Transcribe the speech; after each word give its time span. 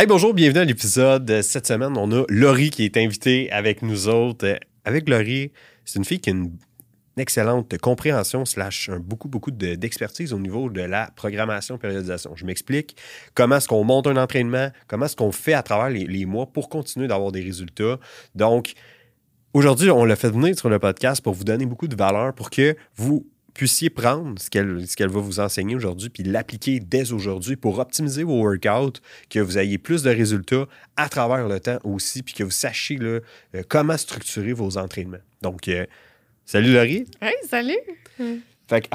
Hey, 0.00 0.06
bonjour, 0.06 0.32
bienvenue 0.32 0.60
à 0.60 0.64
l'épisode. 0.64 1.42
Cette 1.42 1.66
semaine, 1.66 1.94
on 1.98 2.10
a 2.10 2.24
Laurie 2.30 2.70
qui 2.70 2.86
est 2.86 2.96
invitée 2.96 3.52
avec 3.52 3.82
nous 3.82 4.08
autres. 4.08 4.58
Avec 4.86 5.06
Laurie, 5.06 5.52
c'est 5.84 5.98
une 5.98 6.06
fille 6.06 6.20
qui 6.20 6.30
a 6.30 6.32
une 6.32 6.56
excellente 7.18 7.76
compréhension 7.76 8.46
slash 8.46 8.88
beaucoup, 8.98 9.28
beaucoup 9.28 9.50
de- 9.50 9.74
d'expertise 9.74 10.32
au 10.32 10.38
niveau 10.38 10.70
de 10.70 10.80
la 10.80 11.10
programmation 11.16 11.76
périodisation. 11.76 12.34
Je 12.34 12.46
m'explique 12.46 12.96
comment 13.34 13.56
est-ce 13.56 13.68
qu'on 13.68 13.84
monte 13.84 14.06
un 14.06 14.16
entraînement, 14.16 14.70
comment 14.88 15.04
est-ce 15.04 15.16
qu'on 15.16 15.32
fait 15.32 15.52
à 15.52 15.62
travers 15.62 15.90
les, 15.90 16.06
les 16.06 16.24
mois 16.24 16.46
pour 16.46 16.70
continuer 16.70 17.06
d'avoir 17.06 17.30
des 17.30 17.42
résultats? 17.42 17.98
Donc, 18.34 18.72
aujourd'hui, 19.52 19.90
on 19.90 20.06
l'a 20.06 20.16
fait 20.16 20.30
venir 20.30 20.58
sur 20.58 20.70
le 20.70 20.78
podcast 20.78 21.20
pour 21.22 21.34
vous 21.34 21.44
donner 21.44 21.66
beaucoup 21.66 21.88
de 21.88 21.96
valeur 21.96 22.32
pour 22.32 22.48
que 22.48 22.74
vous 22.96 23.26
puissiez 23.54 23.90
prendre 23.90 24.40
ce 24.40 24.50
qu'elle 24.50 24.86
ce 24.86 24.96
qu'elle 24.96 25.08
va 25.08 25.20
vous 25.20 25.40
enseigner 25.40 25.74
aujourd'hui 25.74 26.08
puis 26.08 26.22
l'appliquer 26.22 26.80
dès 26.80 27.12
aujourd'hui 27.12 27.56
pour 27.56 27.78
optimiser 27.78 28.22
vos 28.22 28.40
workouts, 28.40 29.00
que 29.28 29.40
vous 29.40 29.58
ayez 29.58 29.78
plus 29.78 30.02
de 30.02 30.10
résultats 30.10 30.66
à 30.96 31.08
travers 31.08 31.48
le 31.48 31.60
temps 31.60 31.78
aussi, 31.84 32.22
puis 32.22 32.34
que 32.34 32.44
vous 32.44 32.50
sachiez 32.50 32.96
là, 32.96 33.20
euh, 33.54 33.62
comment 33.68 33.96
structurer 33.96 34.52
vos 34.52 34.76
entraînements. 34.76 35.18
Donc, 35.42 35.68
euh, 35.68 35.86
salut 36.44 36.72
Laurie. 36.72 37.06
Hey, 37.20 37.34
salut! 37.48 37.78
Fait 38.68 38.88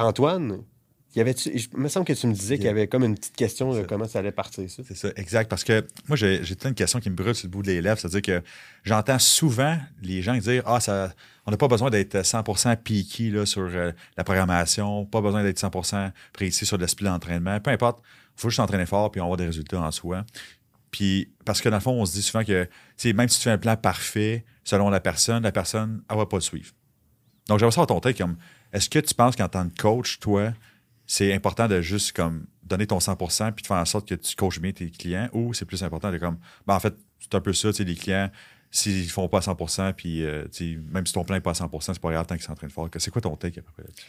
Antoine, 1.20 1.26
y 1.26 1.30
avait 1.30 1.32
il 1.32 1.78
me 1.78 1.88
semble 1.88 2.06
que 2.06 2.12
tu 2.12 2.26
me 2.26 2.32
disais 2.32 2.56
qu'il 2.56 2.66
y 2.66 2.68
avait 2.68 2.86
comme 2.86 3.04
une 3.04 3.14
petite 3.14 3.36
question 3.36 3.72
de 3.72 3.80
Ça. 3.80 3.86
comment 3.86 4.06
ça 4.06 4.18
allait 4.18 4.32
partir, 4.32 4.68
ça. 4.70 4.82
C'est 4.86 4.96
ça, 4.96 5.08
exact. 5.16 5.48
Parce 5.48 5.64
que 5.64 5.86
moi, 6.08 6.16
j'ai 6.16 6.44
j'ai 6.44 6.56
une 6.64 6.74
question 6.74 7.00
qui 7.00 7.10
me 7.10 7.14
brûle 7.14 7.34
sur 7.34 7.46
le 7.46 7.50
bout 7.50 7.62
des 7.62 7.80
lèvres. 7.80 7.98
C'est-à-dire 7.98 8.22
que 8.22 8.42
j'entends 8.84 9.18
souvent 9.18 9.78
les 10.02 10.22
gens 10.22 10.36
dire 10.36 10.62
Ah, 10.66 10.80
ça, 10.80 11.12
on 11.46 11.50
n'a 11.50 11.56
pas 11.56 11.68
besoin 11.68 11.90
d'être 11.90 12.16
100% 12.16 12.76
piqué 12.76 13.30
là, 13.30 13.46
sur 13.46 13.62
euh, 13.62 13.92
la 14.16 14.24
programmation, 14.24 15.06
pas 15.06 15.20
besoin 15.20 15.42
d'être 15.42 15.58
100% 15.58 16.12
précis 16.32 16.66
sur 16.66 16.76
l'esprit 16.76 17.06
d'entraînement. 17.06 17.60
Peu 17.60 17.70
importe, 17.70 18.02
il 18.36 18.40
faut 18.40 18.48
juste 18.48 18.56
s'entraîner 18.56 18.86
fort 18.86 19.10
puis 19.10 19.20
on 19.20 19.24
va 19.24 19.26
avoir 19.28 19.36
des 19.38 19.46
résultats 19.46 19.80
en 19.80 19.90
soi. 19.90 20.24
Puis, 20.90 21.30
parce 21.44 21.60
que 21.60 21.68
dans 21.68 21.76
le 21.76 21.82
fond, 21.82 21.92
on 21.92 22.06
se 22.06 22.12
dit 22.12 22.22
souvent 22.22 22.44
que 22.44 22.64
tu 22.64 22.70
sais, 22.96 23.12
même 23.12 23.28
si 23.28 23.38
tu 23.38 23.44
fais 23.44 23.50
un 23.50 23.58
plan 23.58 23.76
parfait 23.76 24.44
selon 24.64 24.88
la 24.88 25.00
personne, 25.00 25.42
la 25.42 25.52
personne, 25.52 26.02
elle 26.10 26.16
va 26.16 26.26
pas 26.26 26.38
le 26.38 26.42
suivre. 26.42 26.72
Donc, 27.48 27.58
j'aimerais 27.58 27.72
savoir 27.72 27.86
ton 27.86 28.00
take 28.00 28.18
comme 28.18 28.36
est-ce 28.72 28.90
que 28.90 28.98
tu 28.98 29.14
penses 29.14 29.36
qu'en 29.36 29.48
tant 29.48 29.68
que 29.68 29.76
coach, 29.80 30.18
toi, 30.18 30.52
c'est 31.06 31.32
important 31.32 31.68
de 31.68 31.80
juste 31.80 32.12
comme 32.12 32.46
donner 32.62 32.86
ton 32.86 32.98
100% 32.98 33.52
puis 33.52 33.62
de 33.62 33.66
faire 33.66 33.76
en 33.76 33.84
sorte 33.84 34.08
que 34.08 34.14
tu 34.14 34.34
coaches 34.34 34.60
bien 34.60 34.72
tes 34.72 34.90
clients 34.90 35.28
ou 35.32 35.54
c'est 35.54 35.64
plus 35.64 35.82
important 35.82 36.10
de 36.10 36.18
comme 36.18 36.38
ben 36.66 36.74
en 36.74 36.80
fait 36.80 36.94
c'est 37.20 37.34
un 37.34 37.40
peu 37.40 37.52
ça 37.52 37.68
tu 37.70 37.76
sais 37.76 37.84
les 37.84 37.94
clients 37.94 38.30
s'ils 38.70 39.08
font 39.08 39.28
pas 39.28 39.38
à 39.38 39.40
100% 39.40 39.92
puis 39.94 40.24
euh, 40.24 40.44
même 40.90 41.06
si 41.06 41.12
ton 41.12 41.24
plan 41.24 41.36
n'est 41.36 41.40
pas 41.40 41.50
à 41.50 41.54
100% 41.54 41.80
c'est 41.80 41.98
pas 42.00 42.10
grave 42.10 42.26
tant 42.26 42.34
qu'ils 42.34 42.44
sont 42.44 42.52
en 42.52 42.56
train 42.56 42.66
de 42.66 42.72
faire 42.72 42.88
c'est 42.98 43.10
quoi 43.10 43.22
ton 43.22 43.36
take 43.36 43.60
à 43.60 43.62
peu 43.62 43.70
près 43.72 43.82
là-dessus? 43.84 44.06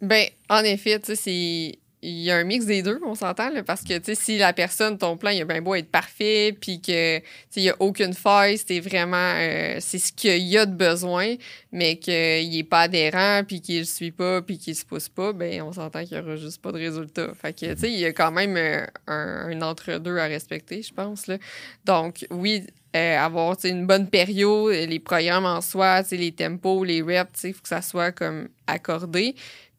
Ben, 0.00 0.28
en 0.50 0.62
effet, 0.64 1.00
tu 1.00 1.16
sais. 1.16 1.78
Il 2.06 2.20
y 2.20 2.30
a 2.30 2.36
un 2.36 2.44
mix 2.44 2.66
des 2.66 2.82
deux, 2.82 3.00
on 3.02 3.14
s'entend, 3.14 3.50
parce 3.64 3.82
que, 3.82 3.94
si 4.12 4.36
la 4.36 4.52
personne, 4.52 4.98
ton 4.98 5.16
plan, 5.16 5.30
il 5.30 5.40
a 5.40 5.46
bien 5.46 5.62
beau 5.62 5.74
être 5.74 5.90
parfait, 5.90 6.54
puis 6.60 6.82
que, 6.82 7.18
il 7.56 7.62
n'y 7.62 7.70
a 7.70 7.76
aucune 7.78 8.12
faille, 8.12 8.58
c'est 8.58 8.80
vraiment, 8.80 9.32
euh, 9.36 9.78
c'est 9.80 9.98
ce 9.98 10.12
qu'il 10.12 10.42
y 10.42 10.58
a 10.58 10.66
de 10.66 10.74
besoin, 10.74 11.36
mais 11.72 11.96
qu'il 11.96 12.50
n'est 12.50 12.62
pas 12.62 12.82
adhérent, 12.82 13.42
puis 13.48 13.62
qu'il 13.62 13.78
ne 13.78 13.84
suit 13.84 14.10
pas, 14.10 14.42
puis 14.42 14.58
qu'il 14.58 14.76
se 14.76 14.84
pousse 14.84 15.08
pas, 15.08 15.32
ben, 15.32 15.62
on 15.62 15.72
s'entend 15.72 16.04
qu'il 16.04 16.18
n'y 16.18 16.22
aura 16.22 16.36
juste 16.36 16.60
pas 16.60 16.72
de 16.72 16.78
résultat. 16.78 17.32
Fait 17.40 17.58
que, 17.58 17.86
il 17.86 17.98
y 17.98 18.04
a 18.04 18.12
quand 18.12 18.32
même 18.32 18.54
euh, 18.58 18.84
un, 19.06 19.62
entre-deux 19.62 20.18
à 20.18 20.26
respecter, 20.26 20.82
je 20.82 20.92
pense, 20.92 21.26
là. 21.26 21.38
Donc, 21.86 22.26
oui, 22.30 22.66
euh, 22.94 23.18
avoir 23.18 23.56
une 23.64 23.86
bonne 23.86 24.08
période, 24.08 24.72
les 24.72 25.00
programmes 25.00 25.46
en 25.46 25.62
soi, 25.62 26.02
les 26.10 26.32
tempos, 26.32 26.84
les 26.84 27.00
reps, 27.00 27.44
il 27.44 27.54
faut 27.54 27.62
que 27.62 27.68
ça 27.68 27.80
soit 27.80 28.12
comme 28.12 28.48
accordé. 28.66 29.34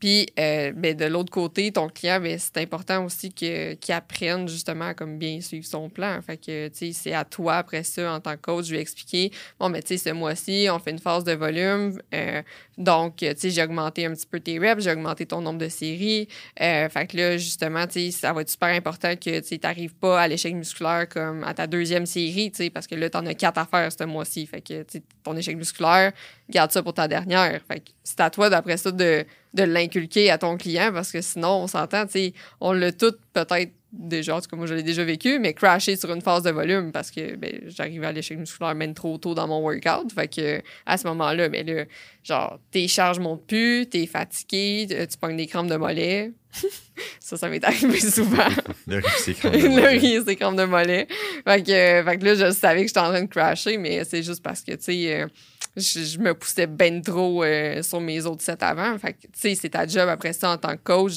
Puis, 0.06 0.28
euh, 0.38 0.72
ben, 0.72 0.96
de 0.96 1.06
l'autre 1.06 1.32
côté, 1.32 1.72
ton 1.72 1.90
client, 1.90 2.20
ben, 2.20 2.38
c'est 2.38 2.58
important 2.58 3.04
aussi 3.06 3.32
qu'il 3.32 3.76
apprenne 3.90 4.48
justement 4.48 4.90
à 4.90 4.94
comme 4.94 5.18
bien 5.18 5.42
suivre 5.42 5.66
son 5.66 5.90
plan. 5.90 6.22
Fait 6.22 6.38
que, 6.38 6.68
tu 6.68 6.78
sais, 6.78 6.92
c'est 6.94 7.14
à 7.14 7.26
toi, 7.26 7.56
après 7.56 7.82
ça, 7.82 8.14
en 8.14 8.20
tant 8.20 8.36
que 8.36 8.42
coach, 8.42 8.66
je 8.66 8.74
lui 8.74 8.80
expliquer, 8.80 9.32
bon, 9.60 9.70
mais 9.70 9.82
tu 9.82 9.98
sais, 9.98 10.10
ce 10.10 10.14
mois-ci, 10.14 10.68
on 10.70 10.78
fait 10.78 10.92
une 10.92 11.00
phase 11.00 11.24
de 11.24 11.32
volume. 11.32 12.00
euh, 12.14 12.44
donc, 12.78 13.16
tu 13.16 13.34
sais, 13.36 13.50
j'ai 13.50 13.64
augmenté 13.64 14.06
un 14.06 14.14
petit 14.14 14.28
peu 14.28 14.40
tes 14.40 14.60
reps, 14.60 14.84
j'ai 14.84 14.92
augmenté 14.92 15.26
ton 15.26 15.42
nombre 15.42 15.58
de 15.58 15.70
séries. 15.70 16.28
Euh, 16.62 16.88
fait 16.88 17.08
que 17.08 17.18
là, 17.18 17.38
justement, 17.38 17.88
tu 17.88 17.94
sais, 17.94 18.12
ça 18.12 18.32
va 18.32 18.42
être 18.42 18.50
super 18.50 18.70
important 18.76 19.16
que 19.16 19.40
tu 19.40 19.60
n'arrives 19.64 19.96
pas 19.96 20.22
à 20.22 20.28
l'échec 20.28 20.54
musculaire 20.54 21.10
comme 21.10 21.44
à 21.44 21.56
ta 21.56 21.66
deuxième 21.66 22.06
série, 22.06 22.52
tu 22.52 22.58
sais, 22.58 22.70
parce 22.70 22.86
que 22.86 22.94
là, 22.94 23.10
tu 23.10 23.18
en 23.18 23.26
as 23.26 23.34
quatre 23.34 23.58
à 23.58 23.66
faire 23.66 23.92
ce 23.92 24.04
mois-ci. 24.04 24.46
Fait 24.46 24.62
que, 24.62 24.86
ton 25.24 25.36
échec 25.36 25.58
musculaire, 25.58 26.12
garde 26.48 26.72
ça 26.72 26.84
pour 26.84 26.94
ta 26.94 27.08
dernière. 27.08 27.60
Fait 27.68 27.80
que 27.80 27.90
c'est 28.04 28.20
à 28.20 28.30
toi, 28.30 28.52
d'après 28.52 28.78
ça, 28.78 28.92
de, 28.92 29.26
de 29.56 29.64
l'inculquer 29.64 30.30
à 30.30 30.38
ton 30.38 30.58
client, 30.58 30.92
parce 30.94 31.12
que 31.12 31.22
sinon, 31.22 31.64
on 31.64 31.68
s'entend, 31.68 32.06
tu 32.06 32.12
sais, 32.12 32.34
on 32.62 32.72
l'a 32.74 32.92
tout 32.92 33.14
peut-être 33.34 33.72
déjà, 33.98 34.36
en 34.36 34.42
tout 34.42 34.50
cas, 34.50 34.58
moi, 34.58 34.66
je 34.66 34.74
l'ai 34.74 34.84
déjà 34.84 35.04
vécu, 35.04 35.40
mais 35.40 35.54
crasher 35.54 35.96
sur 35.96 36.12
une 36.14 36.22
phase 36.22 36.44
de 36.44 36.52
volume 36.52 36.92
parce 36.92 37.12
que 37.12 37.36
ben, 37.36 37.62
j'arrivais 37.68 38.08
à 38.08 38.12
l'échec 38.12 38.38
musculaire 38.38 38.76
même 38.76 38.94
trop 38.94 39.18
tôt 39.18 39.34
dans 39.34 39.48
mon 39.48 39.62
workout. 39.62 40.12
Fait 40.14 40.28
que 40.28 40.62
à 40.86 40.98
ce 40.98 41.08
moment-là, 41.08 41.50
ben 41.50 41.66
là, 41.66 41.86
genre, 42.24 42.60
tes 42.72 42.88
charges 42.88 43.20
montent 43.20 43.46
plus, 43.48 43.88
t'es 43.90 44.06
fatigué, 44.06 44.88
tu 44.90 45.08
tu 45.08 45.18
pognes 45.18 45.38
des 45.38 45.48
crampes 45.48 45.70
de 45.70 45.76
mollet. 45.76 46.34
ça, 47.20 47.38
ça 47.38 47.50
m'est 47.50 47.64
arrivé 47.64 48.00
souvent. 48.00 48.48
le 48.88 49.00
riz, 50.00 50.24
c'est 50.26 50.36
crampes 50.36 50.58
de 50.58 50.66
mollet. 50.66 51.08
Fait 51.48 51.64
que, 51.64 51.72
euh, 51.72 52.04
fait 52.04 52.18
que 52.18 52.26
là, 52.26 52.36
je 52.36 52.52
savais 52.52 52.82
que 52.82 52.88
j'étais 52.88 53.00
en 53.00 53.10
train 53.10 53.24
de 53.24 53.30
crasher, 53.30 53.78
mais 53.78 54.04
c'est 54.04 54.24
juste 54.24 54.44
parce 54.44 54.62
que, 54.62 54.72
tu 54.74 54.84
sais, 54.84 55.22
euh, 55.22 55.28
je, 55.76 56.20
me 56.20 56.34
poussais 56.34 56.68
ben 56.68 57.02
trop 57.02 57.44
euh, 57.44 57.82
sur 57.84 58.00
mes 58.00 58.26
autres 58.26 58.44
sets 58.44 58.64
avant. 58.64 58.98
Fait 58.98 59.14
tu 59.14 59.28
sais, 59.34 59.56
c'est 59.56 59.70
ta 59.70 59.86
job 59.86 60.08
après 60.10 60.34
ça 60.34 60.52
en 60.52 60.58
tant 60.58 60.76
que 60.76 60.84
coach 60.84 61.14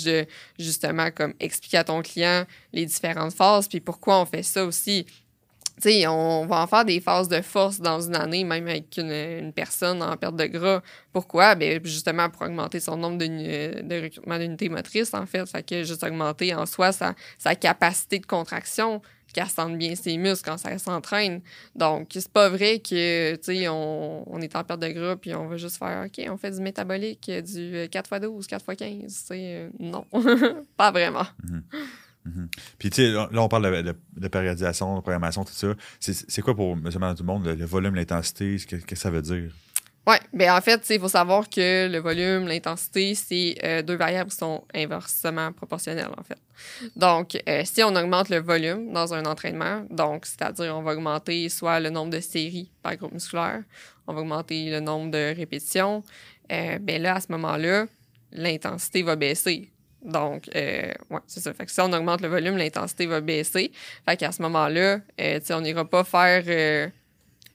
justement, 0.58 1.10
comme 1.10 1.34
expliquer 1.41 1.78
à 1.78 1.84
ton 1.84 2.02
client 2.02 2.44
les 2.72 2.86
différentes 2.86 3.34
phases, 3.34 3.68
puis 3.68 3.80
pourquoi 3.80 4.20
on 4.20 4.26
fait 4.26 4.42
ça 4.42 4.64
aussi. 4.64 5.06
Tu 5.80 5.91
sais, 5.91 6.06
on 6.08 6.44
va 6.47 6.62
en 6.62 6.66
faire 6.66 6.84
des 6.84 6.98
phases 6.98 7.28
de 7.28 7.41
force 7.41 7.78
dans 7.78 8.00
une 8.00 8.16
année, 8.16 8.42
même 8.42 8.66
avec 8.66 8.97
une, 8.97 9.52
personne 9.52 10.02
en 10.02 10.16
perte 10.16 10.34
de 10.34 10.47
gras. 10.47 10.82
Pourquoi? 11.12 11.54
Ben, 11.54 11.80
justement, 11.84 12.28
pour 12.30 12.42
augmenter 12.42 12.80
son 12.80 12.97
nombre 12.97 13.18
de, 13.18 13.82
de 13.82 14.02
recrutement 14.02 14.38
d'unités 14.38 14.68
motrices, 14.68 15.14
en 15.14 15.24
fait. 15.24 15.48
Fait 15.48 15.84
juste 15.84 16.02
augmenter 16.02 16.52
en 16.52 16.66
soi 16.66 16.91
sa 16.91 17.54
capacité 17.54 18.18
de 18.18 18.26
contraction, 18.26 19.00
qu'elle 19.33 19.47
sente 19.49 19.77
bien 19.78 19.94
ses 19.94 20.16
muscles 20.16 20.44
quand 20.50 20.56
ça 20.59 20.77
s'entraîne. 20.78 21.41
Donc, 21.75 22.09
c'est 22.12 22.28
pas 22.33 22.49
vrai 22.49 22.78
que, 22.81 23.34
tu 23.37 23.41
sais, 23.43 23.69
on, 23.69 24.25
on 24.33 24.41
est 24.41 24.55
en 24.56 24.65
perte 24.65 24.81
de 24.81 24.89
gras 24.89 25.16
puis 25.16 25.34
on 25.34 25.47
va 25.49 25.56
juste 25.56 25.77
faire, 25.78 26.06
OK, 26.06 26.25
on 26.31 26.37
fait 26.37 26.50
du 26.50 26.61
métabolique, 26.61 27.28
euh, 27.28 27.43
du 27.43 27.89
4x12, 27.91 28.47
4x15. 28.47 29.00
Tu 29.03 29.09
sais, 29.09 29.34
euh, 29.41 29.69
non, 29.78 30.05
pas 30.77 30.91
vraiment. 30.91 31.27
puis 32.78 32.91
tu 32.91 32.97
sais 32.97 33.09
là 33.11 33.28
on 33.33 33.49
parle 33.49 33.83
de, 33.84 33.91
de- 33.93 33.97
de 34.19 34.28
périodisation 34.28 34.97
de 34.97 35.00
programmation 35.00 35.45
tout 35.45 35.53
ça 35.55 35.69
c'est 35.99 36.43
quoi 36.43 36.55
pour 36.55 36.77
madame 36.77 37.15
tout 37.15 37.22
le 37.22 37.27
monde 37.27 37.47
le, 37.47 37.55
le 37.55 37.65
volume 37.65 37.95
l'intensité 37.95 38.56
qu'est-ce 38.69 38.84
que 38.84 38.97
ça 38.97 39.10
veut 39.10 39.22
dire? 39.22 39.50
Oui, 40.08 40.16
ben 40.32 40.56
en 40.56 40.60
fait, 40.62 40.82
il 40.88 40.98
faut 40.98 41.08
savoir 41.08 41.50
que 41.50 41.86
le 41.86 41.98
volume, 41.98 42.48
l'intensité, 42.48 43.14
c'est 43.14 43.56
euh, 43.62 43.82
deux 43.82 43.96
variables 43.96 44.30
qui 44.30 44.38
sont 44.38 44.64
inversement 44.74 45.52
proportionnelles, 45.52 46.08
en 46.16 46.22
fait. 46.22 46.38
Donc, 46.96 47.36
euh, 47.46 47.60
si 47.66 47.82
on 47.82 47.94
augmente 47.94 48.30
le 48.30 48.38
volume 48.38 48.91
dans 48.94 49.12
un 49.12 49.26
entraînement, 49.26 49.84
donc 49.91 50.24
c'est-à-dire 50.24 50.74
on 50.74 50.80
va 50.80 50.92
augmenter 50.92 51.50
soit 51.50 51.78
le 51.80 51.91
nombre 51.91 52.10
de 52.10 52.20
séries 52.20 52.70
par 52.82 52.97
groupe 52.97 53.12
musculaire, 53.12 53.62
on 54.06 54.14
va 54.14 54.22
augmenter 54.22 54.70
le 54.70 54.80
nombre 54.80 55.10
de 55.10 55.36
répétitions, 55.36 56.02
euh, 56.50 56.78
ben 56.78 57.02
là, 57.02 57.16
à 57.16 57.20
ce 57.20 57.30
moment-là, 57.32 57.84
l'intensité 58.32 59.02
va 59.02 59.14
baisser. 59.14 59.70
Donc, 60.02 60.48
euh, 60.54 60.91
ouais, 61.10 61.20
c'est 61.26 61.41
ça. 61.41 61.52
Fait 61.52 61.66
que 61.66 61.70
si 61.70 61.82
on 61.82 61.92
augmente 61.92 62.22
le 62.22 62.28
volume, 62.28 62.56
l'intensité 62.56 63.04
va 63.04 63.20
baisser. 63.20 63.72
Fait 64.08 64.16
qu'à 64.16 64.32
ce 64.32 64.41
moment-là, 64.41 65.00
euh, 65.20 65.41
on 65.50 65.60
n'ira 65.60 65.84
pas 65.84 66.04
faire 66.04 66.44
euh, 66.47 66.88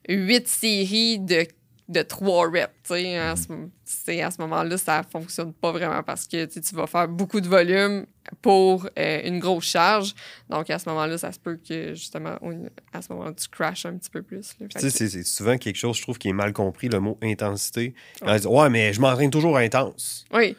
huit 0.08 0.48
séries 0.48 1.18
de 1.18 1.48
de 1.90 2.02
trois 2.02 2.50
reps. 2.50 2.70
tu 2.84 2.94
sais. 2.94 4.22
À 4.22 4.32
ce, 4.32 4.42
moment-là, 4.42 4.78
ça 4.78 5.04
fonctionne 5.04 5.54
pas 5.54 5.72
vraiment 5.72 6.02
parce 6.04 6.28
que 6.28 6.46
tu 6.46 6.76
vas 6.76 6.88
faire 6.88 7.08
beaucoup 7.08 7.42
de 7.42 7.48
volume 7.48 8.06
pour 8.42 8.88
euh, 8.98 9.22
une 9.28 9.40
grosse 9.40 9.66
charge. 9.66 10.14
Donc, 10.50 10.70
à 10.70 10.80
ce 10.80 10.88
moment-là, 10.90 11.18
ça 11.18 11.32
se 11.32 11.40
peut 11.40 11.58
que, 11.58 11.94
justement, 11.94 12.38
on- 12.42 12.70
à 12.94 13.02
ce 13.02 13.12
moment-là, 13.12 13.34
tu 13.34 13.48
crashes 13.50 13.86
un 13.86 13.98
petit 13.98 14.10
peu 14.10 14.22
plus. 14.22 14.54
que- 14.54 14.66
c'est- 14.90 15.24
souvent 15.24 15.58
quelque 15.58 15.76
chose, 15.76 15.98
je 15.98 16.02
trouve, 16.04 16.18
qui 16.18 16.30
est 16.30 16.34
mal 16.34 16.54
compris, 16.54 16.88
le 16.88 17.00
mot 17.02 17.18
intensité. 17.22 17.94
Ouais. 18.22 18.28
On 18.32 18.36
dit, 18.38 18.48
ouais, 18.48 18.70
mais 18.70 18.94
je 18.94 19.02
m'entraîne 19.02 19.30
toujours 19.32 19.58
intense. 19.58 20.26
Oui, 20.34 20.56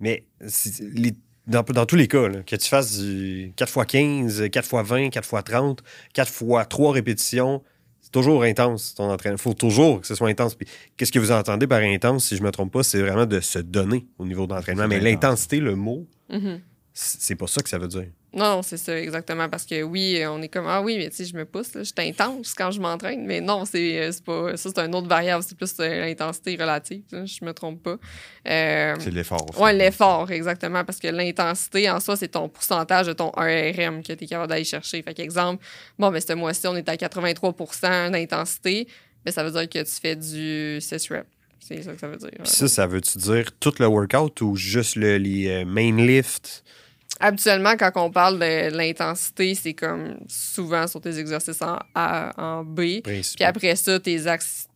Mais 0.00 0.24
les- 0.94 1.14
dans, 1.48 1.62
dans 1.64 1.86
tous 1.86 1.96
les 1.96 2.06
cas, 2.06 2.28
là, 2.28 2.42
que 2.44 2.54
tu 2.54 2.68
fasses 2.68 2.98
du 2.98 3.52
4x15, 3.56 4.48
4x20, 4.48 5.10
4x30, 5.10 5.80
4x3 6.14 6.92
répétitions, 6.92 7.62
c'est 8.08 8.12
toujours 8.12 8.42
intense 8.42 8.94
ton 8.94 9.10
entraînement. 9.10 9.36
Il 9.38 9.42
faut 9.42 9.52
toujours 9.52 10.00
que 10.00 10.06
ce 10.06 10.14
soit 10.14 10.28
intense. 10.30 10.54
Puis, 10.54 10.66
Qu'est-ce 10.96 11.12
que 11.12 11.18
vous 11.18 11.30
entendez 11.30 11.66
par 11.66 11.80
intense, 11.82 12.24
si 12.24 12.36
je 12.36 12.40
ne 12.40 12.46
me 12.46 12.50
trompe 12.50 12.72
pas, 12.72 12.82
c'est 12.82 13.02
vraiment 13.02 13.26
de 13.26 13.38
se 13.40 13.58
donner 13.58 14.06
au 14.18 14.24
niveau 14.24 14.46
d'entraînement. 14.46 14.84
C'est 14.84 14.88
Mais 14.88 14.96
intense. 14.96 15.04
l'intensité, 15.12 15.60
le 15.60 15.74
mot, 15.76 16.06
Mhm. 16.30 16.60
C'est 17.00 17.36
pas 17.36 17.46
ça 17.46 17.62
que 17.62 17.68
ça 17.68 17.78
veut 17.78 17.86
dire. 17.86 18.06
Non, 18.34 18.60
c'est 18.62 18.76
ça, 18.76 19.00
exactement. 19.00 19.48
Parce 19.48 19.64
que 19.64 19.82
oui, 19.84 20.20
on 20.26 20.42
est 20.42 20.48
comme 20.48 20.66
Ah 20.66 20.82
oui, 20.82 20.96
mais 20.98 21.08
tu 21.10 21.16
sais, 21.16 21.24
je 21.24 21.34
me 21.36 21.44
pousse, 21.44 21.72
là, 21.74 21.82
je 21.82 21.92
suis 21.96 22.08
intense 22.08 22.54
quand 22.54 22.72
je 22.72 22.80
m'entraîne. 22.80 23.24
Mais 23.24 23.40
non, 23.40 23.64
c'est 23.64 23.98
euh, 24.00 24.10
c'est 24.12 24.24
pas. 24.24 24.56
Ça, 24.56 24.70
c'est 24.74 24.80
une 24.84 24.94
autre 24.96 25.06
variable. 25.06 25.44
C'est 25.46 25.56
plus 25.56 25.72
euh, 25.78 26.00
l'intensité 26.00 26.56
relative. 26.56 27.04
là, 27.12 27.24
je 27.24 27.44
me 27.44 27.52
trompe 27.54 27.84
pas. 27.84 27.96
Euh, 28.48 28.96
C'est 28.98 29.12
l'effort. 29.12 29.46
oui, 29.60 29.76
l'effort, 29.76 30.30
exactement. 30.32 30.84
Parce 30.84 30.98
que 30.98 31.06
l'intensité, 31.06 31.88
en 31.88 32.00
soi, 32.00 32.16
c'est 32.16 32.28
ton 32.28 32.48
pourcentage 32.48 33.06
de 33.06 33.12
ton 33.12 33.30
ARM 33.30 34.02
que 34.02 34.12
tu 34.12 34.24
es 34.24 34.26
capable 34.26 34.48
d'aller 34.50 34.64
chercher. 34.64 35.00
Fait 35.02 35.14
qu'exemple, 35.14 35.64
bon, 35.98 36.10
mais 36.10 36.20
ce 36.20 36.32
mois-ci, 36.32 36.66
on 36.66 36.74
est 36.76 36.88
à 36.88 36.96
83% 36.96 38.10
d'intensité. 38.10 38.88
Mais 39.24 39.30
ça 39.30 39.44
veut 39.44 39.52
dire 39.52 39.68
que 39.68 39.78
tu 39.88 40.00
fais 40.02 40.16
du 40.16 40.80
6 40.80 41.08
reps. 41.12 41.26
C'est 41.60 41.82
ça 41.82 41.92
que 41.92 42.00
ça 42.00 42.08
veut 42.08 42.16
dire. 42.16 42.30
Puis 42.30 42.48
ça, 42.50 42.66
ça 42.66 42.86
veut-tu 42.86 43.18
dire 43.18 43.52
tout 43.60 43.74
le 43.78 43.86
workout 43.86 44.40
ou 44.40 44.56
juste 44.56 44.96
le, 44.96 45.16
les 45.18 45.64
main 45.64 45.94
lifts? 45.96 46.64
Habituellement, 47.20 47.76
quand 47.76 47.90
on 47.96 48.10
parle 48.10 48.38
de 48.38 48.76
l'intensité, 48.76 49.54
c'est 49.54 49.74
comme 49.74 50.18
souvent 50.28 50.86
sur 50.86 51.00
tes 51.00 51.18
exercices 51.18 51.60
en 51.62 51.78
A, 51.94 52.32
en 52.36 52.64
B. 52.64 53.00
Puis 53.02 53.44
après 53.44 53.74
ça, 53.74 53.98
tes, 53.98 54.24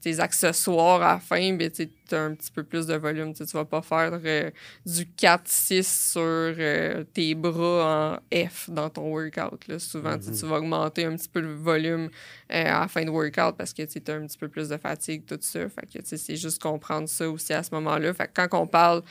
tes 0.01 0.19
accessoires 0.19 1.03
à 1.03 1.15
la 1.15 1.19
fin, 1.21 1.53
ben, 1.53 1.71
tu 1.71 1.89
as 2.11 2.21
un 2.21 2.35
petit 2.35 2.51
peu 2.51 2.65
plus 2.65 2.87
de 2.87 2.95
volume. 2.95 3.33
Tu 3.33 3.47
tu 3.47 3.53
vas 3.57 3.65
pas 3.65 3.81
faire 3.81 4.19
euh, 4.25 4.51
du 4.85 5.05
4-6 5.05 6.13
sur 6.13 6.21
euh, 6.21 7.05
tes 7.15 7.35
bras 7.37 8.19
en 8.35 8.47
F 8.49 8.69
dans 8.69 8.91
ton 8.91 9.09
workout. 9.13 9.69
Là. 9.69 9.79
Souvent, 9.79 10.19
tu 10.19 10.33
tu 10.33 10.47
vas 10.47 10.57
augmenter 10.57 11.05
un 11.05 11.15
petit 11.15 11.29
peu 11.29 11.41
le 11.41 11.55
volume 11.55 12.11
euh, 12.53 12.65
à 12.65 12.81
la 12.81 12.89
fin 12.89 13.05
de 13.05 13.11
workout 13.11 13.57
parce 13.57 13.73
que 13.73 13.83
tu 13.83 14.11
as 14.11 14.15
un 14.15 14.27
petit 14.27 14.39
peu 14.39 14.49
plus 14.49 14.69
de 14.69 14.77
fatigue, 14.77 15.25
tout 15.27 15.39
ça. 15.41 15.61
Fait 15.69 15.87
que 15.87 16.01
c'est 16.05 16.37
juste 16.37 16.61
comprendre 16.61 17.09
ça 17.09 17.31
aussi 17.31 17.53
à 17.53 17.63
ce 17.63 17.73
moment-là. 17.75 18.13
Fait 18.15 18.27
que 18.27 18.33
quand 18.35 18.61
on 18.61 18.67
parle 18.67 19.03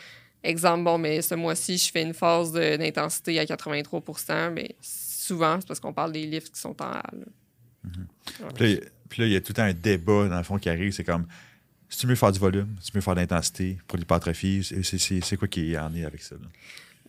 Exemple, 0.43 0.83
bon, 0.83 0.97
mais 0.97 1.21
ce 1.21 1.35
mois-ci, 1.35 1.77
je 1.77 1.91
fais 1.91 2.01
une 2.01 2.13
phase 2.13 2.51
d'intensité 2.51 3.39
à 3.39 3.45
83% 3.45 4.51
mais 4.51 4.75
souvent, 4.81 5.57
c'est 5.59 5.67
parce 5.67 5.79
qu'on 5.79 5.93
parle 5.93 6.11
des 6.13 6.25
lifts 6.25 6.51
qui 6.53 6.59
sont 6.59 6.75
en 6.81 6.85
A. 6.85 7.03
là. 7.13 7.91
Puis 8.55 8.75
là, 8.75 8.79
puis 9.09 9.21
là, 9.21 9.27
il 9.27 9.33
y 9.33 9.35
a 9.35 9.41
tout 9.41 9.53
un 9.57 9.73
débat, 9.73 10.27
dans 10.29 10.37
le 10.37 10.43
fond, 10.43 10.57
qui 10.57 10.69
arrive. 10.69 10.91
C'est 10.93 11.03
comme, 11.03 11.27
si 11.89 11.99
tu 11.99 12.07
veux 12.07 12.15
faire 12.15 12.31
du 12.31 12.39
volume, 12.39 12.75
si 12.79 12.91
tu 12.91 12.97
veux 12.97 13.01
faire 13.01 13.15
de 13.15 13.19
l'intensité 13.19 13.77
pour 13.87 13.97
l'hypertrophie, 13.97 14.63
c'est- 14.63 14.81
c'est 14.83 14.97
c'est- 14.97 15.21
c'est 15.23 15.37
quoi 15.37 15.47
qui 15.47 15.77
en 15.77 15.93
est 15.93 16.05
avec 16.05 16.21
ça? 16.21 16.35
là? 16.35 16.47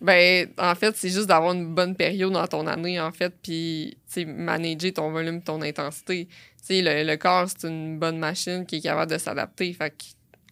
Ben, 0.01 0.49
en 0.57 0.75
fait, 0.75 0.95
c'est 0.97 1.09
juste 1.09 1.27
d'avoir 1.27 1.53
une 1.53 1.73
bonne 1.73 1.95
période 1.95 2.33
dans 2.33 2.45
ton 2.47 2.67
année, 2.67 2.99
en 2.99 3.11
fait, 3.13 3.33
puis, 3.41 3.95
tu 4.07 4.13
sais, 4.13 4.25
manager 4.25 4.91
ton 4.93 5.11
volume, 5.11 5.41
ton 5.41 5.61
intensité. 5.61 6.25
Tu 6.27 6.33
sais, 6.61 6.81
le, 6.81 7.09
le 7.09 7.15
corps, 7.17 7.47
c'est 7.47 7.67
une 7.69 7.97
bonne 7.99 8.17
machine 8.19 8.65
qui 8.65 8.77
est 8.77 8.81
capable 8.81 9.11
de 9.11 9.17
s'adapter. 9.17 9.71
Fait 9.73 9.91
que 9.91 10.03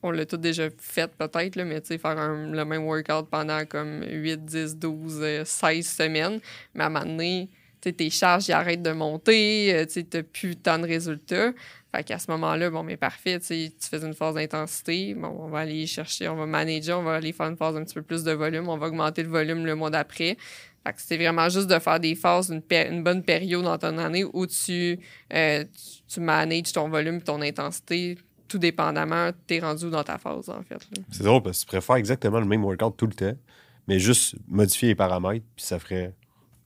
on 0.03 0.11
l'a 0.11 0.25
tout 0.25 0.37
déjà 0.37 0.69
fait, 0.79 1.11
peut-être, 1.15 1.55
là, 1.55 1.65
mais 1.65 1.81
faire 1.81 2.05
un- 2.17 2.51
le 2.51 2.65
même 2.65 2.83
workout 2.85 3.29
pendant 3.29 3.65
comme 3.65 4.03
8, 4.09 4.43
10, 4.45 4.77
12, 4.77 5.19
euh, 5.21 5.43
16 5.45 5.87
semaines. 5.87 6.39
Mais 6.73 6.83
à 6.83 6.87
un 6.87 6.89
moment 6.89 7.05
donné, 7.05 7.49
tes 7.81 8.09
charges, 8.09 8.47
ils 8.47 8.51
arrêtent 8.53 8.83
de 8.83 8.91
monter, 8.91 9.73
euh, 9.73 9.85
tu 9.85 10.03
t'as 10.05 10.21
plus 10.23 10.55
tant 10.55 10.77
de 10.77 10.85
résultats. 10.87 11.51
Fait 11.93 12.03
qu'à 12.03 12.19
ce 12.19 12.29
moment-là, 12.31 12.69
bon, 12.69 12.83
mais 12.83 12.95
parfait, 12.95 13.39
tu 13.39 13.69
fais 13.79 14.05
une 14.05 14.13
phase 14.13 14.35
d'intensité, 14.35 15.13
bon, 15.13 15.35
on 15.39 15.49
va 15.49 15.59
aller 15.59 15.85
chercher, 15.87 16.29
on 16.29 16.35
va 16.35 16.45
manager, 16.45 16.99
on 16.99 17.03
va 17.03 17.15
aller 17.15 17.33
faire 17.33 17.47
une 17.47 17.57
phase 17.57 17.75
un 17.75 17.83
petit 17.83 17.95
peu 17.95 18.01
plus 18.01 18.23
de 18.23 18.31
volume, 18.31 18.69
on 18.69 18.77
va 18.77 18.87
augmenter 18.87 19.23
le 19.23 19.29
volume 19.29 19.65
le 19.65 19.75
mois 19.75 19.89
d'après. 19.89 20.37
Fait 20.85 20.93
que 20.93 21.01
c'est 21.01 21.17
vraiment 21.17 21.47
juste 21.49 21.67
de 21.67 21.77
faire 21.79 21.99
des 21.99 22.15
phases, 22.15 22.49
une, 22.49 22.61
une 22.71 23.03
bonne 23.03 23.23
période 23.23 23.63
dans 23.63 23.77
ton 23.77 23.97
année 23.97 24.23
où 24.23 24.47
tu, 24.47 24.99
euh, 25.33 25.63
tu, 25.63 26.13
tu 26.15 26.19
manages 26.21 26.71
ton 26.73 26.87
volume 26.89 27.21
ton 27.21 27.41
intensité, 27.41 28.17
tout 28.51 28.57
dépendamment, 28.59 29.31
t'es 29.47 29.59
rendu 29.59 29.89
dans 29.89 30.03
ta 30.03 30.17
phase, 30.17 30.49
en 30.49 30.61
fait. 30.63 30.75
là. 30.75 31.03
C'est 31.11 31.23
drôle 31.23 31.41
parce 31.43 31.59
que 31.59 31.61
tu 31.63 31.67
préfères 31.67 31.95
exactement 31.95 32.39
le 32.39 32.45
même 32.45 32.63
workout 32.63 32.95
tout 32.97 33.07
le 33.07 33.13
temps, 33.13 33.33
mais 33.87 33.99
juste 33.99 34.35
modifier 34.47 34.89
les 34.89 34.95
paramètres, 34.95 35.45
puis 35.55 35.65
ça 35.65 35.79
ferait 35.79 36.13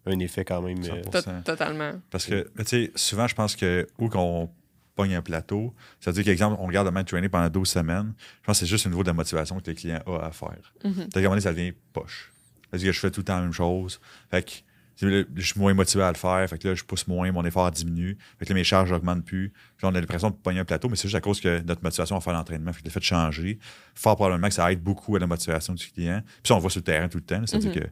un 0.06 0.20
effet 0.20 0.44
quand 0.46 0.62
même. 0.62 0.78
euh, 0.84 1.02
100%. 1.04 1.24
To- 1.24 1.42
Totalement. 1.44 1.92
Parce 2.10 2.26
que, 2.26 2.50
tu 2.60 2.66
sais, 2.66 2.92
souvent, 2.96 3.28
je 3.28 3.36
pense 3.36 3.56
que 3.56 3.88
où 4.00 4.10
qu'on 4.10 4.50
pogne 4.96 5.16
un 5.16 5.22
plateau, 5.22 5.74
ça 6.00 6.12
veut 6.12 6.16
dire 6.16 6.24
qu'exemple, 6.26 6.58
on 6.60 6.68
regarde 6.68 6.88
le 6.88 6.92
même 6.94 7.06
training 7.06 7.30
pendant 7.30 7.50
12 7.50 7.68
semaines, 7.70 8.14
je 8.42 8.46
pense 8.46 8.60
que 8.60 8.66
c'est 8.66 8.70
juste 8.70 8.86
un 8.88 8.90
niveau 8.90 9.04
de 9.04 9.12
motivation 9.12 9.60
que 9.60 9.70
le 9.70 9.76
client 9.76 10.00
a 10.08 10.26
à 10.28 10.32
faire. 10.32 10.74
Un 10.84 10.90
moment 10.90 11.30
donné, 11.30 11.42
ça 11.42 11.52
devient 11.54 11.74
poche. 11.94 12.32
Parce 12.72 12.82
que 12.84 12.92
je 12.92 13.00
fais 13.00 13.12
tout 13.12 13.20
le 13.22 13.26
temps 13.26 13.36
la 13.36 13.42
même 13.44 13.52
chose. 13.54 14.00
Fait 14.32 14.44
que 14.44 14.52
je 15.02 15.26
suis 15.38 15.60
moins 15.60 15.74
motivé 15.74 16.04
à 16.04 16.10
le 16.12 16.18
faire. 16.18 16.48
Fait 16.50 16.58
que 16.58 16.68
là, 16.70 16.76
je 16.76 16.84
pousse 16.84 17.08
moins, 17.08 17.32
mon 17.32 17.44
effort 17.46 17.70
diminue. 17.72 18.18
Fait 18.40 18.46
que 18.46 18.54
là, 18.54 18.56
mes 18.56 18.64
charges 18.64 18.92
n'augmentent 18.92 19.26
plus. 19.26 19.50
Puis 19.78 19.86
là, 19.86 19.90
on 19.92 19.96
a 19.96 20.00
l'impression 20.00 20.30
de 20.30 20.36
pogner 20.36 20.60
un 20.60 20.66
plateau, 20.66 20.88
mais 20.90 20.96
c'est 20.96 21.04
juste 21.08 21.16
à 21.16 21.22
cause 21.22 21.42
que 21.42 21.60
notre 21.62 21.84
motivation 21.84 22.16
à 22.18 22.22
faire 22.22 22.34
l'entraînement. 22.34 22.72
Fait 22.74 22.82
que 22.82 22.86
le 22.86 22.92
fait 22.92 23.00
de 23.00 23.06
changer, 23.06 23.60
fort 23.94 24.16
probablement 24.16 24.48
que 24.48 24.54
ça 24.54 24.72
aide 24.72 24.82
beaucoup 24.82 25.16
à 25.16 25.20
la 25.20 25.28
motivation 25.28 25.74
du 25.74 25.86
client. 25.88 26.22
Puis 26.26 26.34
ça, 26.48 26.54
on 26.54 26.58
le 26.58 26.62
voit 26.62 26.70
sur 26.72 26.80
le 26.80 26.84
terrain 26.86 27.08
tout 27.10 27.18
le 27.18 27.24
temps. 27.24 27.46
C'est-à-dire 27.46 27.72
Mhm. 27.72 27.80
que 27.82 27.88